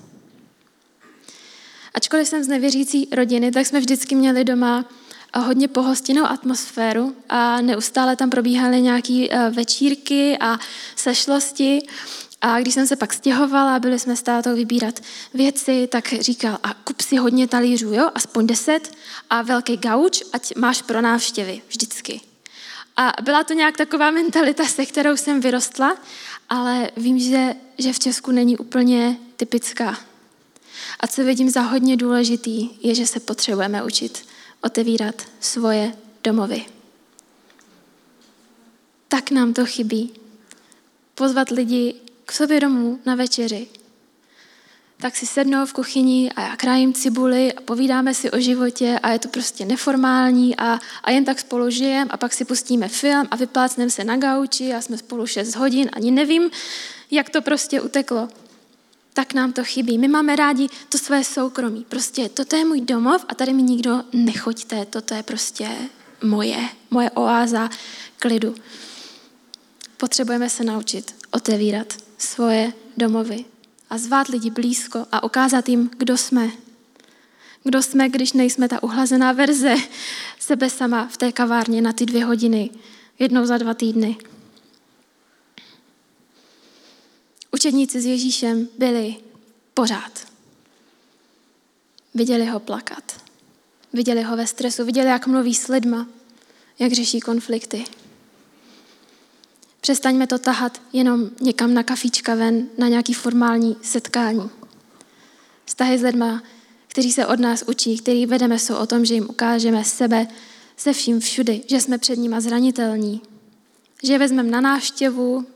Ačkoliv 1.94 2.28
jsem 2.28 2.44
z 2.44 2.48
nevěřící 2.48 3.08
rodiny, 3.12 3.50
tak 3.50 3.66
jsme 3.66 3.80
vždycky 3.80 4.14
měli 4.14 4.44
doma 4.44 4.84
eh, 5.32 5.40
hodně 5.40 5.68
pohostinnou 5.68 6.24
atmosféru 6.24 7.16
a 7.28 7.60
neustále 7.60 8.16
tam 8.16 8.30
probíhaly 8.30 8.82
nějaké 8.82 9.26
eh, 9.30 9.50
večírky 9.50 10.38
a 10.40 10.58
sešlosti. 10.96 11.78
A 12.46 12.60
když 12.60 12.74
jsem 12.74 12.86
se 12.86 12.96
pak 12.96 13.12
stěhovala, 13.12 13.78
byli 13.78 13.98
jsme 13.98 14.16
s 14.16 14.22
tátou 14.22 14.54
vybírat 14.54 15.00
věci, 15.34 15.88
tak 15.92 16.08
říkal, 16.20 16.58
a 16.62 16.74
kup 16.74 17.00
si 17.00 17.16
hodně 17.16 17.48
talířů, 17.48 17.92
jo, 17.92 18.10
aspoň 18.14 18.46
deset 18.46 18.92
a 19.30 19.42
velký 19.42 19.76
gauč, 19.76 20.22
ať 20.32 20.56
máš 20.56 20.82
pro 20.82 21.00
návštěvy 21.00 21.62
vždycky. 21.68 22.20
A 22.96 23.12
byla 23.22 23.44
to 23.44 23.52
nějak 23.52 23.76
taková 23.76 24.10
mentalita, 24.10 24.64
se 24.64 24.86
kterou 24.86 25.16
jsem 25.16 25.40
vyrostla 25.40 25.96
ale 26.48 26.90
vím, 26.96 27.18
že, 27.18 27.54
že 27.78 27.92
v 27.92 27.98
Česku 27.98 28.30
není 28.30 28.56
úplně 28.56 29.18
typická. 29.36 29.98
A 31.00 31.06
co 31.06 31.24
vidím 31.24 31.50
za 31.50 31.60
hodně 31.60 31.96
důležitý, 31.96 32.70
je, 32.80 32.94
že 32.94 33.06
se 33.06 33.20
potřebujeme 33.20 33.84
učit 33.84 34.26
otevírat 34.60 35.22
svoje 35.40 35.92
domovy. 36.24 36.64
Tak 39.08 39.30
nám 39.30 39.54
to 39.54 39.66
chybí. 39.66 40.12
Pozvat 41.14 41.50
lidi 41.50 41.94
k 42.26 42.32
sobě 42.32 42.60
domů 42.60 43.00
na 43.06 43.14
večeři, 43.14 43.66
tak 45.04 45.16
si 45.16 45.26
sednou 45.26 45.66
v 45.66 45.72
kuchyni 45.72 46.32
a 46.36 46.40
já 46.40 46.56
krájím 46.56 46.92
cibuli 46.92 47.52
a 47.52 47.60
povídáme 47.60 48.14
si 48.14 48.30
o 48.30 48.40
životě 48.40 48.98
a 49.02 49.10
je 49.10 49.18
to 49.18 49.28
prostě 49.28 49.64
neformální 49.64 50.56
a, 50.56 50.80
a 51.02 51.10
jen 51.10 51.24
tak 51.24 51.40
spolu 51.40 51.70
žijem 51.70 52.08
a 52.10 52.16
pak 52.16 52.32
si 52.32 52.44
pustíme 52.44 52.88
film 52.88 53.28
a 53.30 53.36
vyplácneme 53.36 53.90
se 53.90 54.04
na 54.04 54.16
gauči 54.16 54.74
a 54.74 54.80
jsme 54.80 54.98
spolu 54.98 55.26
6 55.26 55.54
hodin, 55.54 55.90
ani 55.92 56.10
nevím, 56.10 56.50
jak 57.10 57.30
to 57.30 57.42
prostě 57.42 57.80
uteklo. 57.80 58.28
Tak 59.12 59.34
nám 59.34 59.52
to 59.52 59.64
chybí. 59.64 59.98
My 59.98 60.08
máme 60.08 60.36
rádi 60.36 60.68
to 60.88 60.98
své 60.98 61.24
soukromí. 61.24 61.86
Prostě 61.88 62.28
toto 62.28 62.56
je 62.56 62.64
můj 62.64 62.80
domov 62.80 63.24
a 63.28 63.34
tady 63.34 63.52
mi 63.52 63.62
nikdo 63.62 64.02
nechoďte. 64.12 64.86
Toto 64.86 65.14
je 65.14 65.22
prostě 65.22 65.68
moje, 66.22 66.68
moje 66.90 67.10
oáza 67.10 67.70
klidu. 68.18 68.54
Potřebujeme 69.96 70.50
se 70.50 70.64
naučit 70.64 71.14
otevírat 71.30 71.94
svoje 72.24 72.72
domovy 72.96 73.44
a 73.90 73.98
zvát 73.98 74.28
lidi 74.28 74.50
blízko 74.50 75.06
a 75.12 75.24
ukázat 75.24 75.68
jim, 75.68 75.90
kdo 75.96 76.16
jsme. 76.16 76.50
Kdo 77.64 77.82
jsme, 77.82 78.08
když 78.08 78.32
nejsme 78.32 78.68
ta 78.68 78.82
uhlazená 78.82 79.32
verze 79.32 79.74
sebe 80.38 80.70
sama 80.70 81.06
v 81.06 81.16
té 81.16 81.32
kavárně 81.32 81.82
na 81.82 81.92
ty 81.92 82.06
dvě 82.06 82.24
hodiny, 82.24 82.70
jednou 83.18 83.46
za 83.46 83.58
dva 83.58 83.74
týdny. 83.74 84.16
Učedníci 87.52 88.00
s 88.00 88.06
Ježíšem 88.06 88.68
byli 88.78 89.16
pořád. 89.74 90.26
Viděli 92.14 92.46
ho 92.46 92.60
plakat. 92.60 93.20
Viděli 93.92 94.22
ho 94.22 94.36
ve 94.36 94.46
stresu, 94.46 94.84
viděli, 94.84 95.08
jak 95.08 95.26
mluví 95.26 95.54
s 95.54 95.68
lidma, 95.68 96.06
jak 96.78 96.92
řeší 96.92 97.20
konflikty. 97.20 97.84
Přestaňme 99.84 100.26
to 100.26 100.38
tahat 100.38 100.82
jenom 100.92 101.30
někam 101.40 101.74
na 101.74 101.82
kafíčka 101.82 102.34
ven, 102.34 102.66
na 102.78 102.88
nějaký 102.88 103.14
formální 103.14 103.76
setkání. 103.82 104.50
Vztahy 105.64 105.98
s 105.98 106.02
lidma, 106.02 106.42
kteří 106.88 107.12
se 107.12 107.26
od 107.26 107.40
nás 107.40 107.64
učí, 107.68 107.98
který 107.98 108.26
vedeme, 108.26 108.58
jsou 108.58 108.76
o 108.76 108.86
tom, 108.86 109.04
že 109.04 109.14
jim 109.14 109.30
ukážeme 109.30 109.84
sebe 109.84 110.26
se 110.76 110.92
vším 110.92 111.20
všudy, 111.20 111.62
že 111.68 111.80
jsme 111.80 111.98
před 111.98 112.18
nimi 112.18 112.36
zranitelní, 112.38 113.20
že 114.02 114.12
je 114.12 114.18
vezmeme 114.18 114.50
na 114.50 114.60
návštěvu 114.60 115.46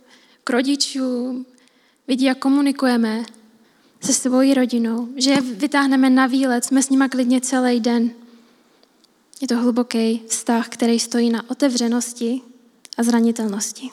k 0.45 0.51
rodičům, 0.51 1.47
vidí, 2.09 2.25
jak 2.25 2.39
komunikujeme 2.39 3.25
se 4.01 4.13
svojí 4.13 4.55
rodinou, 4.55 5.09
že 5.17 5.31
je 5.31 5.41
vytáhneme 5.41 6.11
na 6.11 6.27
výlet, 6.27 6.65
jsme 6.65 6.83
s 6.83 6.91
nima 6.91 7.09
klidně 7.09 7.41
celý 7.41 7.81
den. 7.81 8.11
Je 9.41 9.49
to 9.49 9.57
hluboký 9.57 10.23
vztah, 10.29 10.69
který 10.69 11.01
stojí 11.01 11.31
na 11.31 11.51
otevřenosti 11.51 12.41
a 12.97 13.03
zranitelnosti. 13.03 13.91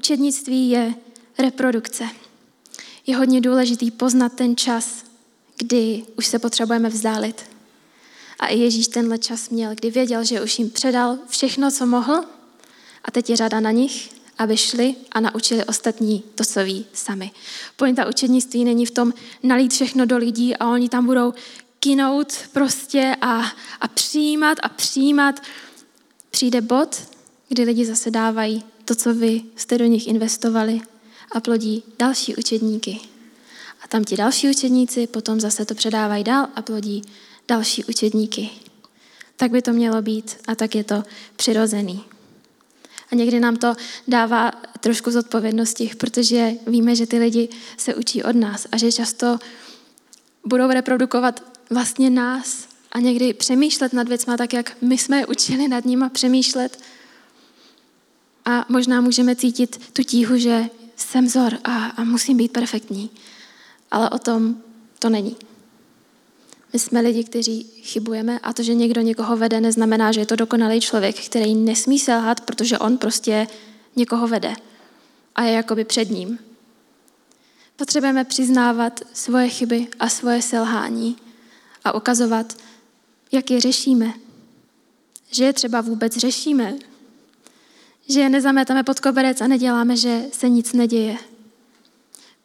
Učednictví 0.00 0.70
je 0.70 0.94
reprodukce. 1.38 2.04
Je 3.06 3.16
hodně 3.16 3.40
důležitý 3.40 3.90
poznat 3.90 4.32
ten 4.32 4.56
čas, 4.56 5.04
kdy 5.56 6.02
už 6.16 6.26
se 6.26 6.38
potřebujeme 6.38 6.88
vzdálit. 6.88 7.44
A 8.38 8.46
i 8.46 8.58
Ježíš 8.58 8.88
tenhle 8.88 9.18
čas 9.18 9.48
měl, 9.50 9.74
kdy 9.74 9.90
věděl, 9.90 10.24
že 10.24 10.42
už 10.42 10.58
jim 10.58 10.70
předal 10.70 11.18
všechno, 11.28 11.70
co 11.70 11.86
mohl 11.86 12.24
a 13.04 13.10
teď 13.10 13.30
je 13.30 13.36
řada 13.36 13.60
na 13.60 13.70
nich, 13.70 14.10
aby 14.38 14.56
šli 14.56 14.94
a 15.12 15.20
naučili 15.20 15.64
ostatní 15.64 16.22
to, 16.34 16.44
co 16.44 16.64
ví 16.64 16.86
sami. 16.92 17.30
Pointa 17.76 18.08
učednictví 18.08 18.64
není 18.64 18.86
v 18.86 18.90
tom 18.90 19.12
nalít 19.42 19.72
všechno 19.72 20.06
do 20.06 20.16
lidí 20.16 20.56
a 20.56 20.68
oni 20.68 20.88
tam 20.88 21.06
budou 21.06 21.34
kinout 21.80 22.32
prostě 22.52 23.16
a, 23.20 23.42
a 23.80 23.88
přijímat 23.88 24.58
a 24.62 24.68
přijímat. 24.68 25.40
Přijde 26.30 26.60
bod, 26.60 27.02
kdy 27.48 27.62
lidi 27.62 27.86
zase 27.86 28.10
dávají 28.10 28.64
to, 28.90 28.94
co 28.94 29.14
vy 29.14 29.42
jste 29.56 29.78
do 29.78 29.84
nich 29.84 30.08
investovali 30.08 30.80
a 31.32 31.40
plodí 31.40 31.82
další 31.98 32.36
učedníky. 32.36 33.00
A 33.84 33.88
tam 33.88 34.04
ti 34.04 34.16
další 34.16 34.50
učedníci 34.50 35.06
potom 35.06 35.40
zase 35.40 35.64
to 35.64 35.74
předávají 35.74 36.24
dál 36.24 36.48
a 36.54 36.62
plodí 36.62 37.02
další 37.48 37.84
učedníky. 37.84 38.50
Tak 39.36 39.50
by 39.50 39.62
to 39.62 39.72
mělo 39.72 40.02
být 40.02 40.36
a 40.46 40.54
tak 40.54 40.74
je 40.74 40.84
to 40.84 41.02
přirozený. 41.36 42.04
A 43.12 43.14
někdy 43.14 43.40
nám 43.40 43.56
to 43.56 43.74
dává 44.08 44.52
trošku 44.80 45.10
zodpovědnosti, 45.10 45.90
protože 45.98 46.52
víme, 46.66 46.96
že 46.96 47.06
ty 47.06 47.18
lidi 47.18 47.48
se 47.76 47.94
učí 47.94 48.22
od 48.22 48.36
nás 48.36 48.66
a 48.72 48.76
že 48.76 48.92
často 48.92 49.38
budou 50.46 50.70
reprodukovat 50.70 51.42
vlastně 51.70 52.10
nás 52.10 52.68
a 52.92 53.00
někdy 53.00 53.34
přemýšlet 53.34 53.92
nad 53.92 54.08
věcma 54.08 54.36
tak, 54.36 54.52
jak 54.52 54.76
my 54.80 54.98
jsme 54.98 55.18
je 55.18 55.26
učili 55.26 55.68
nad 55.68 55.84
nimi 55.84 56.04
přemýšlet 56.12 56.78
a 58.44 58.66
možná 58.68 59.00
můžeme 59.00 59.36
cítit 59.36 59.92
tu 59.92 60.02
tíhu, 60.02 60.38
že 60.38 60.70
jsem 60.96 61.26
vzor 61.26 61.58
a, 61.64 61.86
a 61.86 62.04
musím 62.04 62.36
být 62.36 62.52
perfektní. 62.52 63.10
Ale 63.90 64.10
o 64.10 64.18
tom 64.18 64.56
to 64.98 65.08
není. 65.08 65.36
My 66.72 66.78
jsme 66.78 67.00
lidi, 67.00 67.24
kteří 67.24 67.66
chybujeme 67.82 68.38
a 68.38 68.52
to, 68.52 68.62
že 68.62 68.74
někdo 68.74 69.00
někoho 69.00 69.36
vede, 69.36 69.60
neznamená, 69.60 70.12
že 70.12 70.20
je 70.20 70.26
to 70.26 70.36
dokonalý 70.36 70.80
člověk, 70.80 71.24
který 71.24 71.54
nesmí 71.54 71.98
selhat, 71.98 72.40
protože 72.40 72.78
on 72.78 72.98
prostě 72.98 73.46
někoho 73.96 74.28
vede 74.28 74.54
a 75.34 75.42
je 75.42 75.52
jakoby 75.52 75.84
před 75.84 76.10
ním. 76.10 76.38
Potřebujeme 77.76 78.24
přiznávat 78.24 79.00
svoje 79.12 79.48
chyby 79.48 79.86
a 80.00 80.08
svoje 80.08 80.42
selhání 80.42 81.16
a 81.84 81.94
ukazovat, 81.94 82.56
jak 83.32 83.50
je 83.50 83.60
řešíme. 83.60 84.12
Že 85.30 85.44
je 85.44 85.52
třeba 85.52 85.80
vůbec 85.80 86.16
řešíme, 86.16 86.74
že 88.10 88.28
nezametáme 88.28 88.82
pod 88.82 89.00
koberec 89.00 89.40
a 89.40 89.46
neděláme, 89.46 89.96
že 89.96 90.22
se 90.32 90.48
nic 90.48 90.72
neděje. 90.72 91.18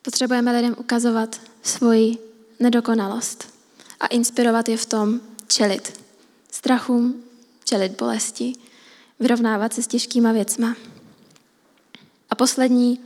Potřebujeme 0.02 0.52
lidem 0.52 0.76
ukazovat 0.78 1.42
svoji 1.64 2.18
nedokonalost 2.60 3.54
a 4.00 4.08
inspirovat 4.08 4.70
je 4.70 4.78
v 4.78 4.86
tom 4.86 5.20
čelit 5.48 6.02
strachům, 6.52 7.24
čelit 7.64 7.92
bolesti, 7.92 8.54
vyrovnávat 9.20 9.74
se 9.74 9.84
s 9.84 9.88
těžkýma 9.88 10.32
věcma. 10.32 10.76
A 12.30 12.36
poslední 12.36 13.00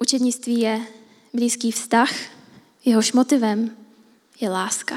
učednictví 0.00 0.60
je 0.60 0.86
blízký 1.34 1.72
vztah, 1.72 2.10
jehož 2.84 3.12
motivem 3.12 3.76
je 4.40 4.50
láska. 4.50 4.96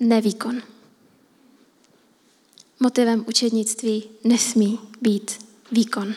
Nevýkon. 0.00 0.71
Motivem 2.82 3.24
učednictví 3.28 4.04
nesmí 4.24 4.78
být 5.00 5.38
výkon. 5.72 6.14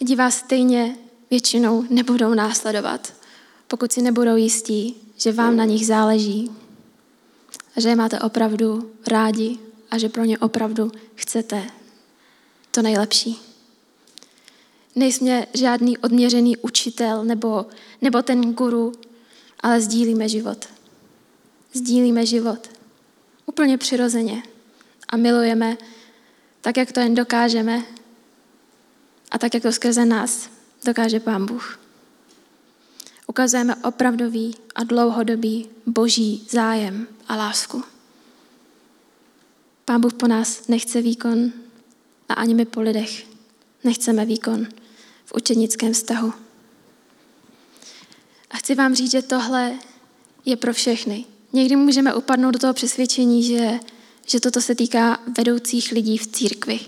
Lidi 0.00 0.16
vás 0.16 0.36
stejně 0.36 0.96
většinou 1.30 1.84
nebudou 1.90 2.34
následovat, 2.34 3.14
pokud 3.68 3.92
si 3.92 4.02
nebudou 4.02 4.36
jistí, 4.36 4.96
že 5.16 5.32
vám 5.32 5.56
na 5.56 5.64
nich 5.64 5.86
záleží 5.86 6.50
a 7.76 7.80
že 7.80 7.88
je 7.88 7.96
máte 7.96 8.20
opravdu 8.20 8.90
rádi 9.06 9.58
a 9.90 9.98
že 9.98 10.08
pro 10.08 10.24
ně 10.24 10.38
opravdu 10.38 10.92
chcete 11.14 11.64
to 12.70 12.82
nejlepší. 12.82 13.40
Nejsme 14.96 15.46
žádný 15.54 15.98
odměřený 15.98 16.56
učitel 16.56 17.24
nebo, 17.24 17.66
nebo 18.02 18.22
ten 18.22 18.52
guru, 18.54 18.92
ale 19.60 19.80
sdílíme 19.80 20.28
život. 20.28 20.66
Sdílíme 21.72 22.26
život. 22.26 22.68
Úplně 23.46 23.78
přirozeně. 23.78 24.42
A 25.14 25.16
milujeme 25.16 25.78
tak, 26.60 26.76
jak 26.76 26.92
to 26.92 27.00
jen 27.00 27.14
dokážeme 27.14 27.82
a 29.30 29.38
tak, 29.38 29.54
jak 29.54 29.62
to 29.62 29.72
skrze 29.72 30.04
nás 30.04 30.50
dokáže 30.84 31.20
Pán 31.20 31.46
Bůh. 31.46 31.78
Ukazujeme 33.26 33.76
opravdový 33.76 34.56
a 34.74 34.84
dlouhodobý 34.84 35.68
boží 35.86 36.46
zájem 36.50 37.06
a 37.28 37.36
lásku. 37.36 37.84
Pán 39.84 40.00
Bůh 40.00 40.14
po 40.14 40.26
nás 40.26 40.68
nechce 40.68 41.02
výkon 41.02 41.52
a 42.28 42.34
ani 42.34 42.54
my 42.54 42.64
po 42.64 42.80
lidech 42.80 43.26
nechceme 43.84 44.24
výkon 44.24 44.66
v 45.24 45.32
učenickém 45.36 45.92
vztahu. 45.92 46.32
A 48.50 48.56
chci 48.56 48.74
vám 48.74 48.94
říct, 48.94 49.10
že 49.10 49.22
tohle 49.22 49.78
je 50.44 50.56
pro 50.56 50.72
všechny. 50.72 51.24
Někdy 51.52 51.76
můžeme 51.76 52.14
upadnout 52.14 52.52
do 52.52 52.58
toho 52.58 52.74
přesvědčení, 52.74 53.42
že, 53.42 53.80
že 54.26 54.40
toto 54.40 54.60
se 54.60 54.74
týká 54.74 55.18
vedoucích 55.36 55.92
lidí 55.92 56.18
v 56.18 56.26
církvi. 56.26 56.80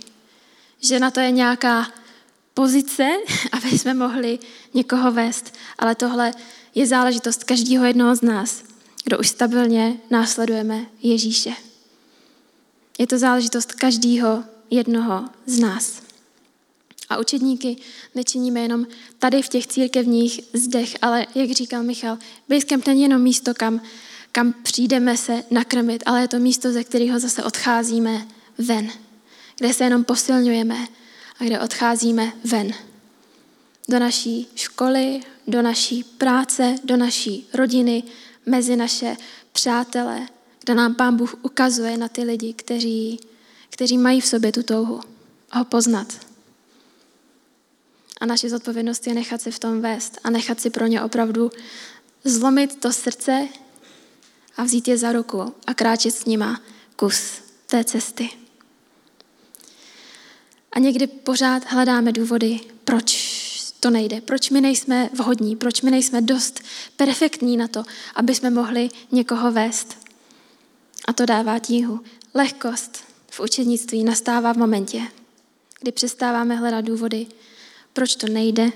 Že 0.80 1.00
na 1.00 1.10
to 1.10 1.20
je 1.20 1.30
nějaká 1.30 1.92
pozice, 2.54 3.08
aby 3.52 3.78
jsme 3.78 3.94
mohli 3.94 4.38
někoho 4.74 5.12
vést. 5.12 5.54
Ale 5.78 5.94
tohle 5.94 6.32
je 6.74 6.86
záležitost 6.86 7.44
každého 7.44 7.84
jednoho 7.84 8.16
z 8.16 8.22
nás, 8.22 8.64
kdo 9.04 9.18
už 9.18 9.28
stabilně 9.28 10.00
následujeme 10.10 10.86
Ježíše. 11.02 11.52
Je 12.98 13.06
to 13.06 13.18
záležitost 13.18 13.72
každého 13.72 14.44
jednoho 14.70 15.28
z 15.46 15.58
nás. 15.58 16.02
A 17.08 17.18
učedníky 17.18 17.76
nečiníme 18.14 18.60
jenom 18.60 18.86
tady 19.18 19.42
v 19.42 19.48
těch 19.48 19.66
církevních 19.66 20.40
zdech, 20.52 20.96
ale 21.02 21.26
jak 21.34 21.50
říkal 21.50 21.82
Michal, 21.82 22.18
Basecamp 22.48 22.86
není 22.86 23.02
jenom 23.02 23.22
místo, 23.22 23.54
kam, 23.54 23.80
kam 24.36 24.52
přijdeme 24.62 25.16
se 25.16 25.44
nakrmit, 25.50 26.02
ale 26.06 26.20
je 26.20 26.28
to 26.28 26.38
místo, 26.38 26.72
ze 26.72 26.84
kterého 26.84 27.18
zase 27.18 27.44
odcházíme 27.44 28.26
ven, 28.58 28.90
kde 29.58 29.74
se 29.74 29.84
jenom 29.84 30.04
posilňujeme 30.04 30.86
a 31.40 31.44
kde 31.44 31.60
odcházíme 31.60 32.32
ven. 32.44 32.72
Do 33.88 33.98
naší 33.98 34.48
školy, 34.54 35.20
do 35.46 35.62
naší 35.62 36.04
práce, 36.04 36.74
do 36.84 36.96
naší 36.96 37.48
rodiny, 37.54 38.02
mezi 38.46 38.76
naše 38.76 39.16
přátele, 39.52 40.28
kde 40.64 40.74
nám 40.74 40.94
Pán 40.94 41.16
Bůh 41.16 41.34
ukazuje 41.42 41.96
na 41.96 42.08
ty 42.08 42.22
lidi, 42.22 42.52
kteří, 42.52 43.20
kteří 43.70 43.98
mají 43.98 44.20
v 44.20 44.26
sobě 44.26 44.52
tu 44.52 44.62
touhu 44.62 45.00
ho 45.52 45.64
poznat. 45.64 46.26
A 48.20 48.26
naše 48.26 48.50
zodpovědnost 48.50 49.06
je 49.06 49.14
nechat 49.14 49.42
se 49.42 49.50
v 49.50 49.58
tom 49.58 49.80
vést 49.80 50.18
a 50.24 50.30
nechat 50.30 50.60
si 50.60 50.70
pro 50.70 50.86
ně 50.86 51.02
opravdu 51.02 51.50
zlomit 52.24 52.80
to 52.80 52.92
srdce 52.92 53.48
a 54.56 54.64
vzít 54.64 54.88
je 54.88 54.98
za 54.98 55.12
ruku 55.12 55.54
a 55.66 55.74
kráčet 55.74 56.14
s 56.14 56.24
nima 56.24 56.60
kus 56.96 57.42
té 57.66 57.84
cesty. 57.84 58.30
A 60.72 60.78
někdy 60.78 61.06
pořád 61.06 61.64
hledáme 61.70 62.12
důvody, 62.12 62.60
proč 62.84 63.36
to 63.80 63.90
nejde, 63.90 64.20
proč 64.20 64.50
my 64.50 64.60
nejsme 64.60 65.10
vhodní, 65.12 65.56
proč 65.56 65.82
my 65.82 65.90
nejsme 65.90 66.20
dost 66.20 66.60
perfektní 66.96 67.56
na 67.56 67.68
to, 67.68 67.84
aby 68.14 68.34
jsme 68.34 68.50
mohli 68.50 68.88
někoho 69.12 69.52
vést. 69.52 69.98
A 71.06 71.12
to 71.12 71.26
dává 71.26 71.58
tíhu. 71.58 72.00
Lehkost 72.34 73.04
v 73.30 73.40
učednictví 73.40 74.04
nastává 74.04 74.52
v 74.52 74.56
momentě, 74.56 75.02
kdy 75.80 75.92
přestáváme 75.92 76.56
hledat 76.56 76.80
důvody, 76.80 77.26
proč 77.92 78.16
to 78.16 78.26
nejde 78.26 78.72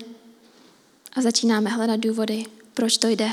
a 1.13 1.21
začínáme 1.21 1.69
hledat 1.69 1.99
důvody, 1.99 2.45
proč 2.73 2.97
to 2.97 3.07
jde. 3.07 3.29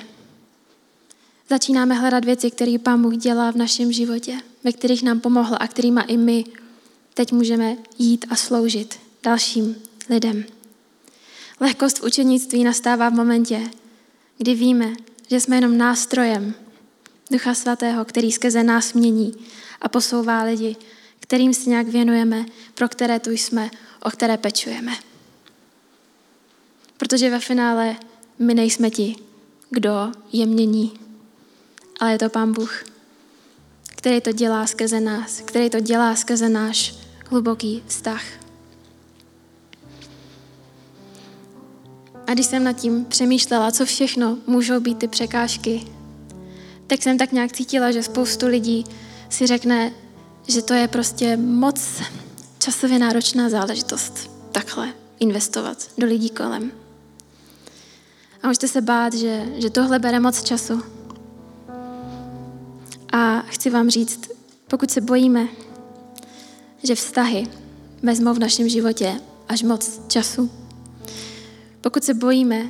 Začínáme 1.50 1.94
hledat 1.94 2.24
věci, 2.24 2.50
které 2.50 2.76
Pán 2.82 3.02
Bůh 3.02 3.16
dělá 3.16 3.50
v 3.50 3.56
našem 3.56 3.92
životě, 3.92 4.40
ve 4.64 4.72
kterých 4.72 5.02
nám 5.02 5.20
pomohl 5.20 5.56
a 5.60 5.68
kterýma 5.68 6.02
i 6.02 6.16
my 6.16 6.44
teď 7.14 7.32
můžeme 7.32 7.76
jít 7.98 8.26
a 8.30 8.36
sloužit 8.36 8.98
dalším 9.22 9.76
lidem. 10.10 10.44
Lehkost 11.60 11.98
v 11.98 12.04
učenictví 12.04 12.64
nastává 12.64 13.08
v 13.08 13.14
momentě, 13.14 13.70
kdy 14.38 14.54
víme, 14.54 14.92
že 15.30 15.40
jsme 15.40 15.56
jenom 15.56 15.78
nástrojem 15.78 16.54
Ducha 17.30 17.54
Svatého, 17.54 18.04
který 18.04 18.32
skrze 18.32 18.62
nás 18.62 18.92
mění 18.92 19.32
a 19.80 19.88
posouvá 19.88 20.42
lidi, 20.42 20.76
kterým 21.20 21.54
si 21.54 21.70
nějak 21.70 21.88
věnujeme, 21.88 22.46
pro 22.74 22.88
které 22.88 23.20
tu 23.20 23.30
jsme, 23.30 23.70
o 24.02 24.10
které 24.10 24.36
pečujeme. 24.36 24.92
Protože 26.96 27.30
ve 27.30 27.40
finále 27.40 27.96
my 28.38 28.54
nejsme 28.54 28.90
ti, 28.90 29.16
kdo 29.70 30.12
je 30.32 30.46
mění, 30.46 31.07
ale 32.00 32.12
je 32.12 32.18
to 32.18 32.28
Pán 32.28 32.52
Bůh, 32.52 32.84
který 33.96 34.20
to 34.20 34.32
dělá 34.32 34.66
skrze 34.66 35.00
nás, 35.00 35.40
který 35.44 35.70
to 35.70 35.80
dělá 35.80 36.16
skrze 36.16 36.48
náš 36.48 36.94
hluboký 37.30 37.82
vztah. 37.86 38.22
A 42.26 42.34
když 42.34 42.46
jsem 42.46 42.64
nad 42.64 42.72
tím 42.72 43.04
přemýšlela, 43.04 43.70
co 43.70 43.86
všechno 43.86 44.38
můžou 44.46 44.80
být 44.80 44.98
ty 44.98 45.08
překážky, 45.08 45.86
tak 46.86 47.02
jsem 47.02 47.18
tak 47.18 47.32
nějak 47.32 47.52
cítila, 47.52 47.92
že 47.92 48.02
spoustu 48.02 48.46
lidí 48.46 48.84
si 49.28 49.46
řekne, 49.46 49.92
že 50.48 50.62
to 50.62 50.74
je 50.74 50.88
prostě 50.88 51.36
moc 51.36 52.02
časově 52.58 52.98
náročná 52.98 53.48
záležitost 53.48 54.30
takhle 54.52 54.92
investovat 55.18 55.90
do 55.98 56.06
lidí 56.06 56.30
kolem. 56.30 56.72
A 58.42 58.46
můžete 58.46 58.68
se 58.68 58.80
bát, 58.80 59.14
že, 59.14 59.46
že 59.56 59.70
tohle 59.70 59.98
bere 59.98 60.20
moc 60.20 60.42
času. 60.42 60.97
Chci 63.48 63.70
vám 63.70 63.90
říct, 63.90 64.30
pokud 64.68 64.90
se 64.90 65.00
bojíme, 65.00 65.48
že 66.82 66.94
vztahy 66.94 67.48
vezmou 68.02 68.34
v 68.34 68.38
našem 68.38 68.68
životě 68.68 69.20
až 69.48 69.62
moc 69.62 70.00
času, 70.08 70.50
pokud 71.80 72.04
se 72.04 72.14
bojíme, 72.14 72.66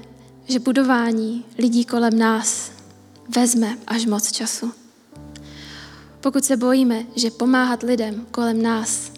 že 0.48 0.58
budování 0.58 1.44
lidí 1.58 1.84
kolem 1.84 2.18
nás 2.18 2.72
vezme 3.36 3.78
až 3.86 4.06
moc 4.06 4.32
času, 4.32 4.72
pokud 6.20 6.44
se 6.44 6.56
bojíme, 6.56 7.04
že 7.16 7.30
pomáhat 7.30 7.82
lidem 7.82 8.26
kolem 8.30 8.62
nás 8.62 9.12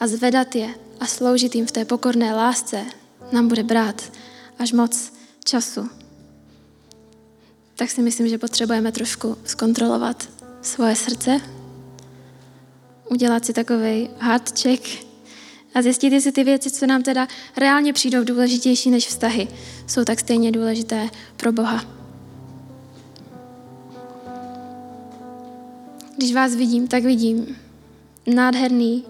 a 0.00 0.06
zvedat 0.06 0.54
je 0.54 0.74
a 1.00 1.06
sloužit 1.06 1.54
jim 1.54 1.66
v 1.66 1.72
té 1.72 1.84
pokorné 1.84 2.34
lásce 2.34 2.84
nám 3.32 3.48
bude 3.48 3.62
brát 3.62 4.12
až 4.58 4.72
moc 4.72 5.12
času, 5.44 5.88
tak 7.74 7.90
si 7.90 8.02
myslím, 8.02 8.28
že 8.28 8.38
potřebujeme 8.38 8.92
trošku 8.92 9.36
zkontrolovat 9.44 10.35
svoje 10.66 10.96
srdce, 10.96 11.40
udělat 13.10 13.44
si 13.44 13.52
takový 13.52 14.08
check 14.62 15.06
a 15.74 15.82
zjistit, 15.82 16.12
jestli 16.12 16.32
ty 16.32 16.44
věci, 16.44 16.70
co 16.70 16.86
nám 16.86 17.02
teda 17.02 17.28
reálně 17.56 17.92
přijdou 17.92 18.24
důležitější 18.24 18.90
než 18.90 19.06
vztahy, 19.06 19.48
jsou 19.86 20.04
tak 20.04 20.20
stejně 20.20 20.52
důležité 20.52 21.08
pro 21.36 21.52
Boha. 21.52 21.84
Když 26.16 26.34
vás 26.34 26.54
vidím, 26.54 26.88
tak 26.88 27.04
vidím 27.04 27.56
nádherný, 28.34 29.04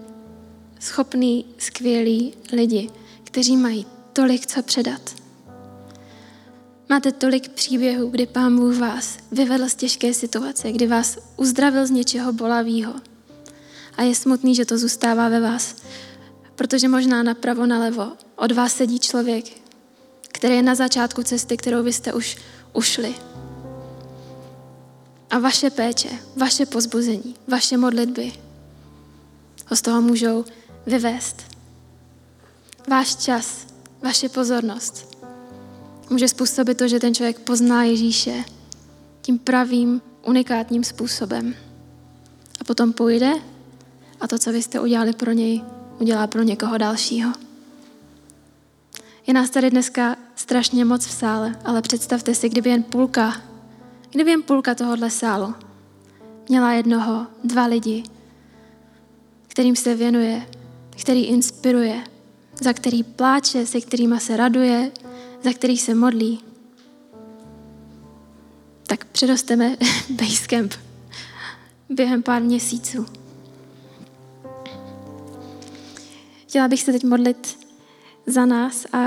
schopný, 0.80 1.44
skvělý 1.58 2.34
lidi, 2.52 2.90
kteří 3.24 3.56
mají 3.56 3.86
tolik 4.12 4.46
co 4.46 4.62
předat. 4.62 5.25
Máte 6.88 7.12
tolik 7.12 7.48
příběhů, 7.48 8.08
kdy 8.08 8.26
Pán 8.26 8.56
Bůh 8.56 8.76
vás 8.76 9.18
vyvedl 9.32 9.68
z 9.68 9.74
těžké 9.74 10.14
situace, 10.14 10.72
kdy 10.72 10.86
vás 10.86 11.18
uzdravil 11.36 11.86
z 11.86 11.90
něčeho 11.90 12.32
bolavého. 12.32 12.94
A 13.96 14.02
je 14.02 14.14
smutný, 14.14 14.54
že 14.54 14.64
to 14.64 14.78
zůstává 14.78 15.28
ve 15.28 15.40
vás, 15.40 15.76
protože 16.54 16.88
možná 16.88 17.22
napravo, 17.22 17.66
nalevo 17.66 18.12
od 18.36 18.52
vás 18.52 18.74
sedí 18.74 18.98
člověk, 18.98 19.44
který 20.32 20.54
je 20.54 20.62
na 20.62 20.74
začátku 20.74 21.22
cesty, 21.22 21.56
kterou 21.56 21.82
vy 21.82 21.92
jste 21.92 22.12
už 22.12 22.36
ušli. 22.72 23.14
A 25.30 25.38
vaše 25.38 25.70
péče, 25.70 26.10
vaše 26.36 26.66
pozbuzení, 26.66 27.34
vaše 27.48 27.76
modlitby 27.76 28.32
ho 29.66 29.76
z 29.76 29.82
toho 29.82 30.02
můžou 30.02 30.44
vyvést. 30.86 31.42
Váš 32.88 33.16
čas, 33.16 33.66
vaše 34.02 34.28
pozornost 34.28 35.15
může 36.10 36.28
způsobit 36.28 36.78
to, 36.78 36.88
že 36.88 37.00
ten 37.00 37.14
člověk 37.14 37.38
pozná 37.38 37.84
Ježíše 37.84 38.44
tím 39.22 39.38
pravým, 39.38 40.02
unikátním 40.26 40.84
způsobem. 40.84 41.54
A 42.60 42.64
potom 42.64 42.92
půjde 42.92 43.32
a 44.20 44.28
to, 44.28 44.38
co 44.38 44.52
vy 44.52 44.62
jste 44.62 44.80
udělali 44.80 45.12
pro 45.12 45.32
něj, 45.32 45.62
udělá 46.00 46.26
pro 46.26 46.42
někoho 46.42 46.78
dalšího. 46.78 47.32
Je 49.26 49.34
nás 49.34 49.50
tady 49.50 49.70
dneska 49.70 50.16
strašně 50.36 50.84
moc 50.84 51.06
v 51.06 51.10
sále, 51.10 51.56
ale 51.64 51.82
představte 51.82 52.34
si, 52.34 52.48
kdyby 52.48 52.70
jen 52.70 52.82
půlka, 52.82 53.42
kdyby 54.10 54.30
jen 54.30 54.42
půlka 54.42 54.74
tohohle 54.74 55.10
sálu 55.10 55.54
měla 56.48 56.72
jednoho, 56.72 57.26
dva 57.44 57.66
lidi, 57.66 58.02
kterým 59.48 59.76
se 59.76 59.94
věnuje, 59.94 60.46
který 61.00 61.24
inspiruje, 61.24 62.04
za 62.62 62.72
který 62.72 63.02
pláče, 63.02 63.66
se 63.66 63.80
kterýma 63.80 64.18
se 64.18 64.36
raduje, 64.36 64.92
za 65.46 65.52
který 65.52 65.78
se 65.78 65.94
modlí, 65.94 66.40
tak 68.86 69.04
předosteme 69.04 69.76
Basecamp 70.10 70.74
během 71.88 72.22
pár 72.22 72.42
měsíců. 72.42 73.06
Chtěla 76.46 76.68
bych 76.68 76.82
se 76.82 76.92
teď 76.92 77.04
modlit 77.04 77.58
za 78.26 78.46
nás 78.46 78.86
a, 78.92 78.98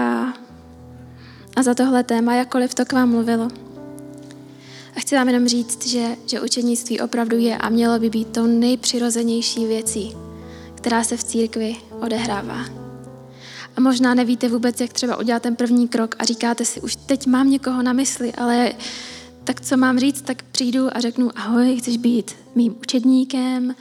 a 1.55 1.63
za 1.63 1.73
tohle 1.73 2.03
téma, 2.03 2.35
jakkoliv 2.35 2.73
to 2.73 2.85
k 2.85 2.93
vám 2.93 3.09
mluvilo. 3.09 3.47
A 4.95 4.99
chci 4.99 5.15
vám 5.15 5.27
jenom 5.27 5.47
říct, 5.47 5.87
že, 5.87 6.15
že 6.25 6.41
učednictví 6.41 6.99
opravdu 6.99 7.37
je 7.37 7.57
a 7.57 7.69
mělo 7.69 7.99
by 7.99 8.09
být 8.09 8.27
tou 8.27 8.45
nejpřirozenější 8.45 9.65
věcí, 9.65 10.15
která 10.75 11.03
se 11.03 11.17
v 11.17 11.23
církvi 11.23 11.75
odehrává. 12.01 12.88
A 13.79 13.81
možná 13.81 14.13
nevíte 14.13 14.47
vůbec, 14.47 14.81
jak 14.81 14.93
třeba 14.93 15.17
udělat 15.17 15.41
ten 15.41 15.55
první 15.55 15.87
krok 15.87 16.15
a 16.19 16.25
říkáte 16.25 16.65
si, 16.65 16.81
už 16.81 16.95
teď 16.95 17.27
mám 17.27 17.49
někoho 17.49 17.83
na 17.83 17.93
mysli, 17.93 18.33
ale 18.33 18.73
tak 19.43 19.61
co 19.61 19.77
mám 19.77 19.99
říct, 19.99 20.21
tak 20.21 20.43
přijdu 20.43 20.97
a 20.97 20.99
řeknu, 20.99 21.31
ahoj, 21.35 21.77
chceš 21.77 21.97
být 21.97 22.35
mým 22.55 22.75
učedníkem, 22.81 23.75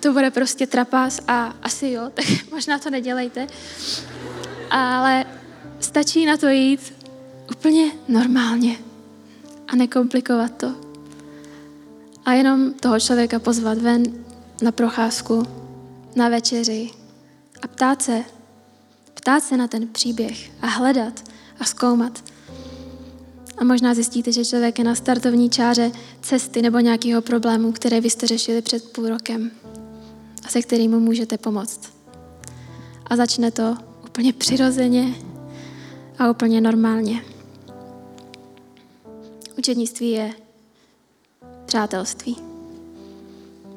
to 0.00 0.12
bude 0.12 0.30
prostě 0.30 0.66
trapas 0.66 1.20
a 1.28 1.54
asi 1.62 1.88
jo, 1.88 2.02
tak 2.14 2.24
možná 2.50 2.78
to 2.78 2.90
nedělejte. 2.90 3.46
Ale 4.70 5.24
stačí 5.80 6.26
na 6.26 6.36
to 6.36 6.48
jít 6.48 6.94
úplně 7.50 7.92
normálně 8.08 8.76
a 9.68 9.76
nekomplikovat 9.76 10.56
to. 10.56 10.74
A 12.24 12.32
jenom 12.32 12.72
toho 12.72 13.00
člověka 13.00 13.38
pozvat 13.38 13.78
ven 13.78 14.02
na 14.62 14.72
procházku, 14.72 15.46
na 16.14 16.28
večeři 16.28 16.90
a 17.62 17.68
ptát 17.68 18.02
se, 18.02 18.24
ptát 19.26 19.44
se 19.44 19.56
na 19.56 19.68
ten 19.68 19.88
příběh 19.88 20.50
a 20.62 20.66
hledat 20.66 21.24
a 21.60 21.64
zkoumat. 21.64 22.24
A 23.58 23.64
možná 23.64 23.94
zjistíte, 23.94 24.32
že 24.32 24.44
člověk 24.44 24.78
je 24.78 24.84
na 24.84 24.94
startovní 24.94 25.50
čáře 25.50 25.92
cesty 26.22 26.62
nebo 26.62 26.78
nějakého 26.78 27.22
problému, 27.22 27.72
které 27.72 28.00
vy 28.00 28.10
jste 28.10 28.26
řešili 28.26 28.62
před 28.62 28.92
půl 28.92 29.08
rokem 29.08 29.50
a 30.44 30.48
se 30.48 30.62
kterým 30.62 30.90
mu 30.90 31.00
můžete 31.00 31.38
pomoct. 31.38 31.80
A 33.06 33.16
začne 33.16 33.50
to 33.50 33.76
úplně 34.04 34.32
přirozeně 34.32 35.14
a 36.18 36.30
úplně 36.30 36.60
normálně. 36.60 37.22
Učednictví 39.58 40.10
je 40.10 40.32
přátelství. 41.66 42.36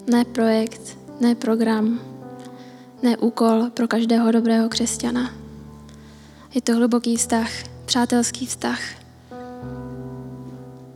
Ne 0.07 0.25
projekt, 0.25 0.97
ne 1.19 1.35
program, 1.35 1.99
ne 3.03 3.17
úkol 3.17 3.69
pro 3.73 3.87
každého 3.87 4.31
dobrého 4.31 4.69
křesťana. 4.69 5.38
Je 6.53 6.61
to 6.61 6.75
hluboký 6.75 7.15
vztah, 7.17 7.49
přátelský 7.85 8.45
vztah, 8.45 8.79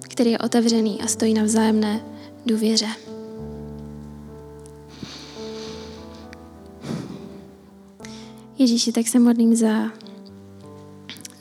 který 0.10 0.32
je 0.32 0.40
otevřený 0.40 1.02
a 1.02 1.08
stojí 1.08 1.34
na 1.34 1.44
vzájemné 1.44 2.02
důvěře. 2.46 2.88
Ježíši, 8.58 8.92
tak 8.92 9.08
se 9.08 9.20
modlím 9.20 9.56
za, 9.56 9.92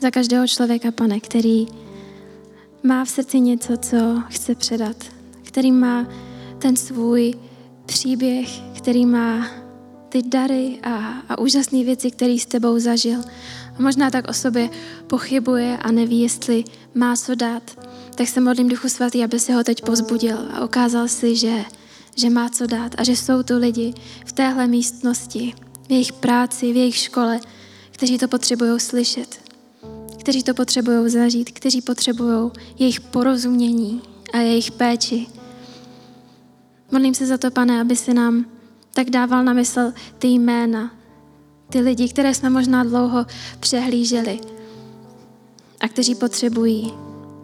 za 0.01 0.11
každého 0.11 0.47
člověka, 0.47 0.91
pane, 0.91 1.19
který 1.19 1.67
má 2.83 3.05
v 3.05 3.09
srdci 3.09 3.39
něco, 3.39 3.77
co 3.77 4.23
chce 4.29 4.55
předat, 4.55 4.97
který 5.43 5.71
má 5.71 6.07
ten 6.59 6.75
svůj 6.75 7.33
příběh, 7.85 8.61
který 8.77 9.05
má 9.05 9.62
ty 10.13 10.21
dary 10.21 10.79
a, 10.83 11.23
a 11.29 11.37
úžasné 11.37 11.83
věci, 11.83 12.11
které 12.11 12.37
s 12.39 12.45
tebou 12.45 12.79
zažil. 12.79 13.19
A 13.77 13.81
možná 13.81 14.11
tak 14.11 14.29
o 14.29 14.33
sobě 14.33 14.69
pochybuje 15.07 15.77
a 15.77 15.91
neví, 15.91 16.21
jestli 16.21 16.63
má 16.93 17.15
co 17.15 17.35
dát. 17.35 17.63
Tak 18.15 18.27
se 18.27 18.41
modlím 18.41 18.69
Duchu 18.69 18.89
Svatý, 18.89 19.23
aby 19.23 19.39
se 19.39 19.53
ho 19.53 19.63
teď 19.63 19.81
pozbudil 19.81 20.37
a 20.53 20.65
ukázal 20.65 21.07
si, 21.07 21.35
že, 21.35 21.65
že 22.15 22.29
má 22.29 22.49
co 22.49 22.67
dát 22.67 22.95
a 22.97 23.03
že 23.03 23.11
jsou 23.11 23.43
tu 23.43 23.57
lidi 23.57 23.93
v 24.25 24.31
téhle 24.31 24.67
místnosti, 24.67 25.53
v 25.87 25.91
jejich 25.91 26.13
práci, 26.13 26.73
v 26.73 26.75
jejich 26.75 26.95
škole, 26.95 27.39
kteří 27.91 28.17
to 28.17 28.27
potřebují 28.27 28.79
slyšet, 28.79 29.51
kteří 30.19 30.43
to 30.43 30.53
potřebují 30.53 31.09
zažít, 31.09 31.51
kteří 31.51 31.81
potřebují 31.81 32.51
jejich 32.79 33.01
porozumění 33.01 34.01
a 34.33 34.37
jejich 34.37 34.71
péči. 34.71 35.27
Modlím 36.91 37.13
se 37.13 37.25
za 37.25 37.37
to, 37.37 37.51
pane, 37.51 37.81
aby 37.81 37.95
se 37.95 38.13
nám 38.13 38.52
tak 38.93 39.09
dával 39.09 39.43
na 39.43 39.53
mysl 39.53 39.93
ty 40.19 40.27
jména, 40.27 40.91
ty 41.69 41.79
lidi, 41.79 42.09
které 42.09 42.33
jsme 42.33 42.49
možná 42.49 42.83
dlouho 42.83 43.25
přehlíželi 43.59 44.39
a 45.79 45.87
kteří 45.87 46.15
potřebují 46.15 46.93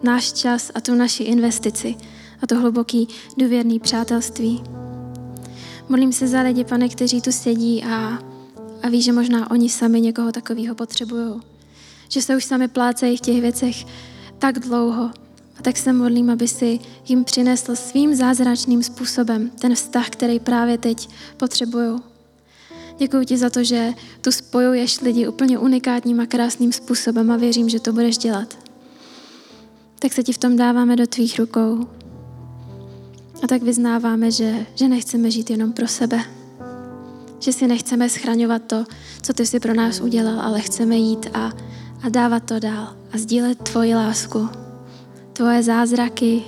náš 0.02 0.32
čas 0.32 0.70
a 0.74 0.80
tu 0.80 0.94
naši 0.94 1.22
investici 1.22 1.94
a 2.42 2.46
to 2.46 2.56
hluboký 2.56 3.08
důvěrný 3.36 3.80
přátelství. 3.80 4.62
Modlím 5.88 6.12
se 6.12 6.28
za 6.28 6.42
lidi, 6.42 6.64
pane, 6.64 6.88
kteří 6.88 7.20
tu 7.20 7.32
sedí 7.32 7.84
a, 7.84 8.18
a 8.82 8.88
ví, 8.88 9.02
že 9.02 9.12
možná 9.12 9.50
oni 9.50 9.68
sami 9.68 10.00
někoho 10.00 10.32
takového 10.32 10.74
potřebují. 10.74 11.40
Že 12.08 12.22
se 12.22 12.36
už 12.36 12.44
sami 12.44 12.68
plácejí 12.68 13.16
v 13.16 13.20
těch 13.20 13.40
věcech 13.40 13.84
tak 14.38 14.58
dlouho. 14.58 15.10
A 15.60 15.62
tak 15.62 15.76
se 15.76 15.92
modlím, 15.92 16.30
aby 16.30 16.48
si 16.48 16.78
jim 17.08 17.24
přinesl 17.24 17.76
svým 17.76 18.14
zázračným 18.14 18.82
způsobem 18.82 19.50
ten 19.50 19.74
vztah, 19.74 20.10
který 20.10 20.40
právě 20.40 20.78
teď 20.78 21.08
potřebují. 21.36 22.00
Děkuji 22.98 23.24
ti 23.24 23.36
za 23.36 23.50
to, 23.50 23.64
že 23.64 23.92
tu 24.20 24.32
spojuješ 24.32 25.00
lidi 25.00 25.28
úplně 25.28 25.58
unikátním 25.58 26.20
a 26.20 26.26
krásným 26.26 26.72
způsobem 26.72 27.30
a 27.30 27.36
věřím, 27.36 27.68
že 27.68 27.80
to 27.80 27.92
budeš 27.92 28.18
dělat. 28.18 28.58
Tak 29.98 30.12
se 30.12 30.22
ti 30.22 30.32
v 30.32 30.38
tom 30.38 30.56
dáváme 30.56 30.96
do 30.96 31.06
tvých 31.06 31.38
rukou. 31.38 31.86
A 33.42 33.46
tak 33.46 33.62
vyznáváme, 33.62 34.30
že, 34.30 34.66
že 34.74 34.88
nechceme 34.88 35.30
žít 35.30 35.50
jenom 35.50 35.72
pro 35.72 35.88
sebe. 35.88 36.20
Že 37.38 37.52
si 37.52 37.66
nechceme 37.66 38.08
schraňovat 38.08 38.62
to, 38.62 38.84
co 39.22 39.32
ty 39.32 39.46
si 39.46 39.60
pro 39.60 39.74
nás 39.74 40.00
udělal, 40.00 40.40
ale 40.40 40.60
chceme 40.60 40.96
jít 40.96 41.26
a, 41.34 41.52
a 42.02 42.08
dávat 42.08 42.44
to 42.44 42.58
dál 42.58 42.96
a 43.12 43.18
sdílet 43.18 43.58
tvoji 43.58 43.94
lásku, 43.94 44.48
tvoje 45.40 45.62
zázraky 45.62 46.42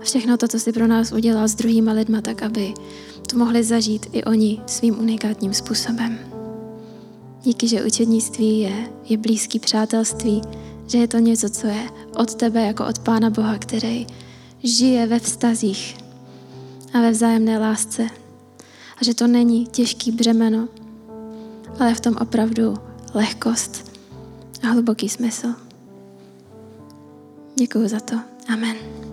a 0.00 0.02
všechno 0.02 0.36
to, 0.36 0.48
co 0.48 0.58
jsi 0.58 0.72
pro 0.72 0.86
nás 0.86 1.12
udělal 1.12 1.48
s 1.48 1.54
druhýma 1.54 1.92
lidma, 1.92 2.20
tak 2.20 2.42
aby 2.42 2.74
to 3.30 3.38
mohli 3.38 3.64
zažít 3.64 4.06
i 4.12 4.24
oni 4.24 4.60
svým 4.66 4.98
unikátním 4.98 5.54
způsobem. 5.54 6.18
Díky, 7.42 7.68
že 7.68 7.84
učednictví 7.84 8.60
je, 8.60 8.90
je 9.04 9.16
blízký 9.16 9.58
přátelství, 9.58 10.42
že 10.86 10.98
je 10.98 11.08
to 11.08 11.18
něco, 11.18 11.50
co 11.50 11.66
je 11.66 11.90
od 12.16 12.34
tebe 12.34 12.62
jako 12.66 12.86
od 12.86 12.98
Pána 12.98 13.30
Boha, 13.30 13.58
který 13.58 14.06
žije 14.62 15.06
ve 15.06 15.18
vztazích 15.18 15.96
a 16.92 17.00
ve 17.00 17.10
vzájemné 17.10 17.58
lásce. 17.58 18.06
A 19.00 19.04
že 19.04 19.14
to 19.14 19.26
není 19.26 19.66
těžký 19.66 20.12
břemeno, 20.12 20.68
ale 21.80 21.94
v 21.94 22.00
tom 22.00 22.16
opravdu 22.20 22.74
lehkost 23.14 23.92
a 24.62 24.66
hluboký 24.66 25.08
smysl. 25.08 25.65
Děkuji 27.58 27.88
za 27.88 28.00
to. 28.00 28.16
Amen. 28.48 29.05